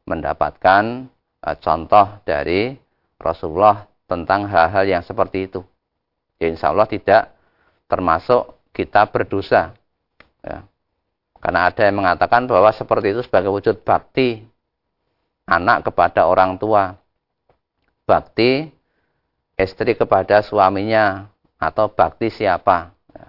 mendapatkan 0.06 1.10
uh, 1.44 1.56
contoh 1.58 2.22
dari 2.22 2.78
Rasulullah 3.18 3.84
tentang 4.08 4.46
hal-hal 4.46 4.86
yang 4.86 5.02
seperti 5.02 5.50
itu. 5.50 5.60
Ya, 6.38 6.48
insya 6.48 6.70
Allah 6.70 6.86
tidak 6.86 7.34
termasuk 7.90 8.56
kita 8.70 9.10
berdosa. 9.10 9.74
Ya. 10.40 10.64
Karena 11.38 11.66
ada 11.66 11.82
yang 11.82 11.98
mengatakan 11.98 12.46
bahwa 12.46 12.70
seperti 12.70 13.14
itu 13.14 13.22
sebagai 13.26 13.50
wujud 13.50 13.82
bakti 13.82 14.42
anak 15.44 15.90
kepada 15.90 16.30
orang 16.30 16.56
tua. 16.56 16.94
Bakti 18.08 18.72
istri 19.58 19.98
kepada 19.98 20.40
suaminya 20.40 21.26
atau 21.58 21.90
bakti 21.90 22.30
siapa. 22.30 22.94
Ya. 23.10 23.26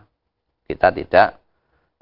Kita 0.70 0.88
tidak 0.94 1.28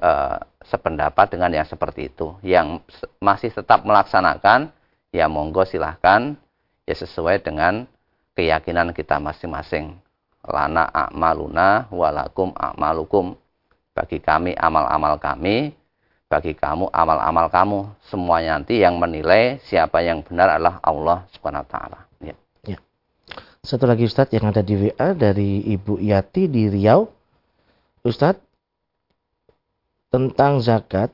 uh, 0.04 0.44
sependapat 0.68 1.32
dengan 1.32 1.56
yang 1.56 1.66
seperti 1.66 2.12
itu. 2.12 2.36
Yang 2.44 2.84
masih 3.24 3.56
tetap 3.56 3.88
melaksanakan, 3.88 4.70
ya 5.16 5.32
monggo 5.32 5.64
silahkan, 5.64 6.36
ya 6.84 6.96
sesuai 7.00 7.40
dengan 7.40 7.88
keyakinan 8.36 8.92
kita 8.92 9.18
masing-masing. 9.18 9.96
Lana 10.44 10.92
a'maluna 10.92 11.88
walakum 11.90 12.52
a'malukum. 12.54 13.40
Bagi 13.96 14.22
kami 14.22 14.54
amal-amal 14.54 15.18
kami, 15.18 15.74
bagi 16.30 16.54
kamu 16.54 16.92
amal-amal 16.92 17.48
kamu. 17.50 17.80
Semuanya 18.06 18.60
nanti 18.60 18.84
yang 18.84 19.00
menilai 19.00 19.58
siapa 19.66 20.04
yang 20.04 20.22
benar 20.22 20.60
adalah 20.60 20.78
Allah 20.84 21.26
Subhanahu 21.34 21.66
wa 21.66 21.72
taala. 21.72 22.07
Satu 23.68 23.84
lagi 23.84 24.08
Ustadz 24.08 24.32
yang 24.32 24.48
ada 24.48 24.64
di 24.64 24.80
WA 24.80 25.12
dari 25.12 25.60
Ibu 25.60 26.00
Yati 26.00 26.48
di 26.48 26.72
Riau. 26.72 27.12
Ustadz, 28.00 28.40
tentang 30.08 30.64
zakat, 30.64 31.12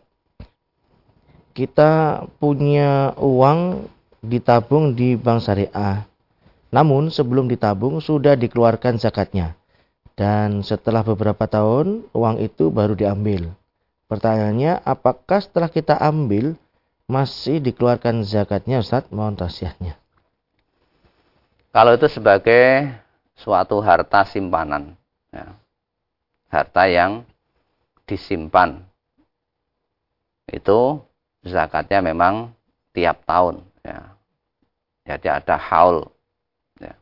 kita 1.57 2.21
punya 2.37 3.17
uang 3.17 3.89
ditabung 4.21 4.93
di 4.93 5.17
bank 5.17 5.41
syariah. 5.41 6.05
Namun 6.69 7.09
sebelum 7.09 7.49
ditabung 7.49 7.97
sudah 7.97 8.37
dikeluarkan 8.37 9.01
zakatnya. 9.01 9.57
Dan 10.13 10.61
setelah 10.61 11.01
beberapa 11.01 11.49
tahun 11.49 12.05
uang 12.13 12.37
itu 12.37 12.69
baru 12.69 12.93
diambil. 12.93 13.49
Pertanyaannya 14.05 14.85
apakah 14.85 15.41
setelah 15.41 15.73
kita 15.73 15.97
ambil 15.97 16.53
masih 17.09 17.57
dikeluarkan 17.65 18.21
zakatnya 18.21 18.85
Ustaz? 18.85 19.09
Mohon 19.09 19.41
tasiahnya. 19.41 20.02
Kalau 21.73 21.97
itu 21.97 22.05
sebagai 22.05 22.85
suatu 23.33 23.81
harta 23.81 24.21
simpanan. 24.29 24.93
Ya. 25.33 25.57
Harta 26.53 26.85
yang 26.85 27.25
disimpan 28.05 28.85
itu 30.53 31.01
zakatnya 31.41 32.05
memang 32.05 32.53
tiap 32.93 33.25
tahun 33.25 33.65
ya. 33.81 34.13
Jadi 35.09 35.27
ada 35.33 35.57
haul. 35.57 36.05
Ya. 36.77 36.93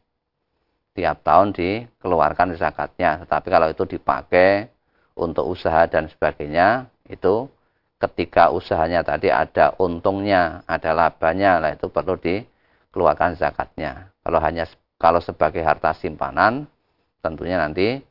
Tiap 0.96 1.20
tahun 1.20 1.52
dikeluarkan 1.52 2.56
zakatnya. 2.56 3.28
Tetapi 3.28 3.48
kalau 3.52 3.68
itu 3.68 3.84
dipakai 3.84 4.72
untuk 5.20 5.52
usaha 5.52 5.84
dan 5.92 6.08
sebagainya, 6.08 6.88
itu 7.12 7.52
ketika 8.00 8.50
usahanya 8.56 9.04
tadi 9.04 9.28
ada 9.28 9.76
untungnya, 9.78 10.64
ada 10.64 10.96
labanya, 10.96 11.60
lah 11.60 11.76
itu 11.76 11.92
perlu 11.92 12.16
dikeluarkan 12.16 13.36
zakatnya. 13.36 14.11
Kalau 14.22 14.40
hanya 14.42 14.70
kalau 15.02 15.18
sebagai 15.18 15.66
harta 15.66 15.98
simpanan, 15.98 16.70
tentunya 17.26 17.58
nanti 17.58 18.02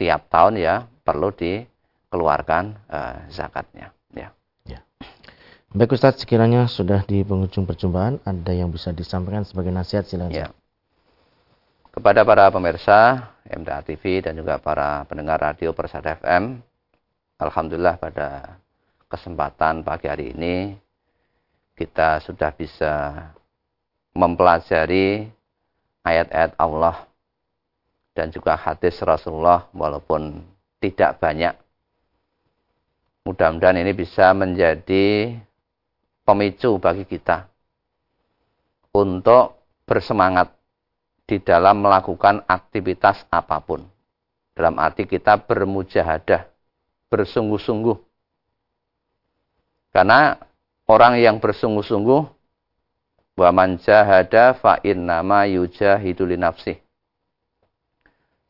tiap 0.00 0.32
tahun 0.32 0.56
ya 0.56 0.88
perlu 1.04 1.28
dikeluarkan 1.36 2.64
uh, 2.88 3.16
zakatnya. 3.28 3.92
Ya. 4.16 4.32
ya. 4.64 4.80
Baik 5.76 5.92
Ustaz, 5.92 6.16
sekiranya 6.24 6.64
sudah 6.64 7.04
di 7.04 7.20
penghujung 7.20 7.68
perjumpaan, 7.68 8.16
ada 8.24 8.52
yang 8.56 8.72
bisa 8.72 8.90
disampaikan 8.96 9.44
sebagai 9.44 9.68
nasihat 9.68 10.08
silakan. 10.08 10.32
Ya. 10.32 10.48
Kepada 11.90 12.24
para 12.24 12.48
pemirsa 12.48 13.28
MTA 13.44 13.82
TV 13.84 14.24
dan 14.24 14.38
juga 14.38 14.56
para 14.62 15.04
pendengar 15.04 15.42
radio 15.42 15.76
Persada 15.76 16.16
FM, 16.16 16.62
Alhamdulillah 17.36 17.98
pada 17.98 18.56
kesempatan 19.10 19.82
pagi 19.82 20.06
hari 20.06 20.32
ini 20.32 20.76
kita 21.74 22.22
sudah 22.22 22.52
bisa 22.54 22.94
mempelajari 24.14 25.26
ayat-ayat 26.06 26.56
Allah 26.56 27.06
dan 28.16 28.32
juga 28.32 28.56
hadis 28.56 28.98
Rasulullah 29.00 29.68
walaupun 29.72 30.44
tidak 30.80 31.20
banyak. 31.20 31.54
Mudah-mudahan 33.24 33.80
ini 33.84 33.92
bisa 33.92 34.32
menjadi 34.32 35.36
pemicu 36.24 36.80
bagi 36.80 37.04
kita 37.04 37.46
untuk 38.96 39.60
bersemangat 39.84 40.50
di 41.28 41.38
dalam 41.38 41.84
melakukan 41.84 42.42
aktivitas 42.48 43.28
apa 43.30 43.60
pun. 43.62 43.84
Dalam 44.56 44.76
arti 44.82 45.06
kita 45.06 45.40
bermujahadah, 45.40 46.48
bersungguh-sungguh 47.08 48.10
karena 49.90 50.38
orang 50.86 51.18
yang 51.18 51.42
bersungguh-sungguh 51.42 52.22
wa 53.40 53.48
man 53.56 53.80
jahada 53.80 54.52
fa 54.52 54.76
innama 54.84 55.48
yujahidu 55.48 56.28
li 56.28 56.36
nafsi. 56.36 56.76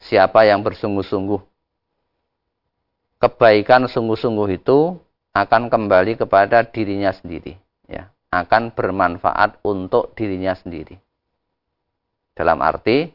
Siapa 0.03 0.43
yang 0.43 0.67
bersungguh-sungguh 0.67 1.39
kebaikan 3.23 3.87
sungguh-sungguh 3.87 4.59
itu 4.59 4.99
akan 5.31 5.71
kembali 5.71 6.19
kepada 6.19 6.67
dirinya 6.67 7.15
sendiri, 7.15 7.55
ya. 7.87 8.11
Akan 8.35 8.75
bermanfaat 8.75 9.63
untuk 9.63 10.17
dirinya 10.19 10.57
sendiri. 10.59 10.99
Dalam 12.35 12.59
arti 12.65 13.13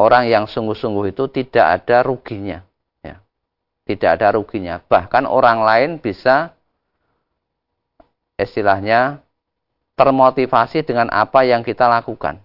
orang 0.00 0.26
yang 0.26 0.44
sungguh-sungguh 0.50 1.14
itu 1.14 1.30
tidak 1.30 1.84
ada 1.84 2.02
ruginya, 2.02 2.64
ya. 3.04 3.22
Tidak 3.86 4.10
ada 4.10 4.34
ruginya. 4.34 4.82
Bahkan 4.82 5.28
orang 5.28 5.62
lain 5.62 5.90
bisa 6.02 6.56
istilahnya 8.40 9.25
termotivasi 9.96 10.84
dengan 10.84 11.08
apa 11.08 11.42
yang 11.42 11.64
kita 11.64 11.88
lakukan. 11.88 12.38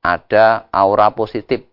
Ada 0.00 0.66
aura 0.72 1.12
positif 1.12 1.68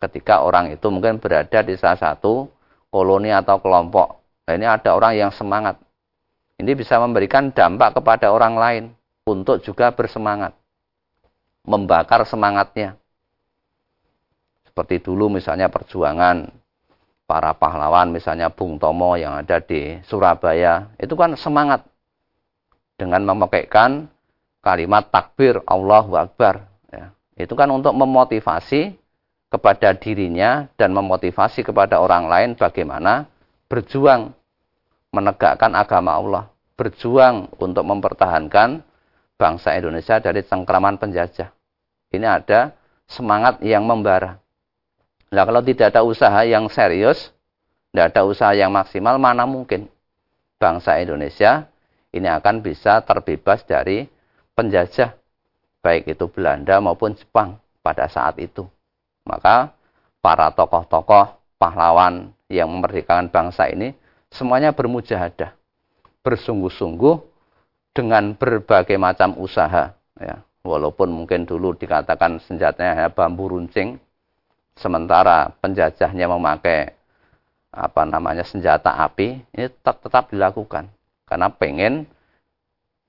ketika 0.00 0.40
orang 0.40 0.72
itu 0.72 0.88
mungkin 0.88 1.20
berada 1.20 1.60
di 1.60 1.76
salah 1.76 2.00
satu 2.00 2.48
koloni 2.88 3.28
atau 3.30 3.60
kelompok. 3.60 4.16
Nah, 4.48 4.54
ini 4.56 4.66
ada 4.66 4.96
orang 4.96 5.12
yang 5.14 5.30
semangat. 5.30 5.76
Ini 6.56 6.72
bisa 6.72 6.96
memberikan 6.98 7.52
dampak 7.52 8.00
kepada 8.00 8.32
orang 8.32 8.56
lain 8.56 8.84
untuk 9.28 9.60
juga 9.60 9.92
bersemangat. 9.92 10.56
Membakar 11.68 12.24
semangatnya. 12.24 12.96
Seperti 14.64 15.04
dulu 15.04 15.28
misalnya 15.28 15.68
perjuangan 15.68 16.48
para 17.28 17.52
pahlawan 17.54 18.10
misalnya 18.10 18.48
Bung 18.48 18.80
Tomo 18.80 19.14
yang 19.20 19.36
ada 19.36 19.60
di 19.60 20.00
Surabaya. 20.08 20.88
Itu 20.96 21.14
kan 21.14 21.36
semangat 21.36 21.84
dengan 23.00 23.24
memakaikan 23.24 24.12
kalimat 24.60 25.08
takbir 25.08 25.64
Allahu 25.64 26.20
Akbar. 26.20 26.68
Ya. 26.92 27.16
Itu 27.40 27.56
kan 27.56 27.72
untuk 27.72 27.96
memotivasi 27.96 29.00
kepada 29.48 29.96
dirinya 29.96 30.68
dan 30.76 30.92
memotivasi 30.92 31.64
kepada 31.64 31.96
orang 31.96 32.28
lain 32.28 32.50
bagaimana 32.60 33.24
berjuang 33.72 34.36
menegakkan 35.16 35.72
agama 35.72 36.12
Allah. 36.20 36.44
Berjuang 36.76 37.48
untuk 37.56 37.88
mempertahankan 37.88 38.84
bangsa 39.40 39.76
Indonesia 39.80 40.20
dari 40.20 40.44
cengkraman 40.44 41.00
penjajah. 41.00 41.48
Ini 42.12 42.26
ada 42.28 42.76
semangat 43.08 43.64
yang 43.64 43.88
membara. 43.88 44.36
Nah 45.32 45.44
kalau 45.48 45.64
tidak 45.64 45.96
ada 45.96 46.04
usaha 46.04 46.40
yang 46.44 46.68
serius, 46.68 47.32
tidak 47.90 48.12
ada 48.12 48.20
usaha 48.28 48.52
yang 48.52 48.72
maksimal, 48.72 49.16
mana 49.16 49.44
mungkin 49.44 49.88
bangsa 50.60 51.00
Indonesia 51.00 51.70
ini 52.10 52.26
akan 52.26 52.58
bisa 52.58 52.98
terbebas 53.06 53.62
dari 53.62 54.06
penjajah, 54.58 55.14
baik 55.78 56.10
itu 56.10 56.26
Belanda 56.26 56.82
maupun 56.82 57.14
Jepang 57.14 57.62
pada 57.86 58.10
saat 58.10 58.34
itu. 58.42 58.66
Maka 59.22 59.70
para 60.18 60.50
tokoh-tokoh 60.50 61.38
pahlawan 61.56 62.34
yang 62.50 62.66
memerdekakan 62.66 63.30
bangsa 63.30 63.70
ini 63.70 63.94
semuanya 64.26 64.74
bermujahadah, 64.74 65.54
bersungguh-sungguh 66.26 67.22
dengan 67.94 68.34
berbagai 68.34 68.98
macam 68.98 69.38
usaha. 69.38 69.94
Ya. 70.18 70.42
Walaupun 70.60 71.08
mungkin 71.08 71.48
dulu 71.48 71.72
dikatakan 71.72 72.42
senjatanya 72.44 73.08
bambu 73.08 73.48
runcing, 73.48 73.96
sementara 74.76 75.56
penjajahnya 75.62 76.28
memakai 76.28 76.92
apa 77.70 78.02
namanya 78.04 78.44
senjata 78.44 78.92
api, 78.98 79.40
ini 79.56 79.66
tetap 79.72 80.04
tetap 80.04 80.28
dilakukan 80.28 80.90
karena 81.30 81.46
pengen 81.54 82.10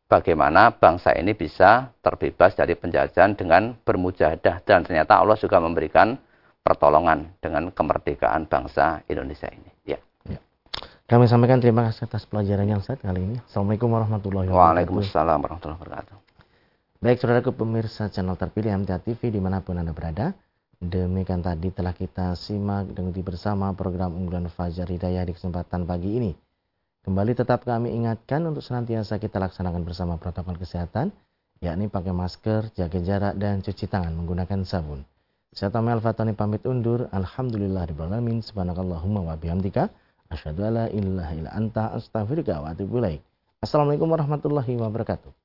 bagaimana 0.06 0.78
bangsa 0.78 1.18
ini 1.18 1.34
bisa 1.34 1.90
terbebas 2.06 2.54
dari 2.54 2.78
penjajahan 2.78 3.34
dengan 3.34 3.74
bermujahadah 3.82 4.62
dan 4.62 4.86
ternyata 4.86 5.18
Allah 5.18 5.34
juga 5.42 5.58
memberikan 5.58 6.22
pertolongan 6.62 7.34
dengan 7.42 7.74
kemerdekaan 7.74 8.46
bangsa 8.46 9.02
Indonesia 9.10 9.50
ini. 9.50 9.72
Ya. 9.82 9.98
ya. 10.30 10.38
Kami 11.10 11.26
sampaikan 11.26 11.58
terima 11.58 11.90
kasih 11.90 12.06
atas 12.06 12.30
pelajaran 12.30 12.70
yang 12.70 12.86
saya 12.86 13.02
kali 13.02 13.26
ini. 13.26 13.38
Assalamualaikum 13.50 13.90
warahmatullahi 13.90 14.54
wabarakatuh. 14.54 14.70
Waalaikumsalam 14.70 15.38
warahmatullahi 15.42 15.80
wabarakatuh. 15.82 16.16
Baik, 17.02 17.18
saudaraku 17.18 17.58
pemirsa 17.58 18.14
channel 18.14 18.38
terpilih 18.38 18.78
MTA 18.78 19.02
TV 19.02 19.34
di 19.34 19.42
mana 19.42 19.66
pun 19.66 19.74
Anda 19.82 19.90
berada. 19.90 20.38
Demikian 20.78 21.42
tadi 21.42 21.74
telah 21.74 21.98
kita 21.98 22.38
simak 22.38 22.94
dan 22.94 23.10
bersama 23.10 23.74
program 23.74 24.14
unggulan 24.14 24.46
Fajar 24.54 24.86
Hidayah 24.86 25.26
di 25.26 25.34
kesempatan 25.34 25.90
pagi 25.90 26.22
ini. 26.22 26.32
Kembali 27.02 27.34
tetap 27.34 27.66
kami 27.66 27.98
ingatkan 27.98 28.46
untuk 28.46 28.62
senantiasa 28.62 29.18
kita 29.18 29.42
laksanakan 29.42 29.82
bersama 29.82 30.22
protokol 30.22 30.54
kesehatan, 30.62 31.10
yakni 31.58 31.90
pakai 31.90 32.14
masker, 32.14 32.70
jaga 32.78 33.00
jarak, 33.02 33.34
dan 33.42 33.66
cuci 33.66 33.90
tangan 33.90 34.14
menggunakan 34.14 34.62
sabun. 34.62 35.02
Saya 35.50 35.74
Tamil 35.74 35.98
Fatani 35.98 36.38
pamit 36.38 36.62
undur. 36.64 37.10
Alhamdulillah 37.10 37.90
alamin. 37.90 38.46
Subhanakallahumma 38.46 39.34
wa 39.34 39.36
bihamdika. 39.36 39.90
Asyhadu 40.30 40.64
alla 40.64 40.88
ilaha 40.94 41.34
illa 41.36 41.52
anta 41.52 41.92
astaghfiruka 41.92 42.62
wa 42.62 42.72
atubu. 42.72 43.04
Assalamualaikum 43.60 44.08
warahmatullahi 44.08 44.80
wabarakatuh. 44.80 45.41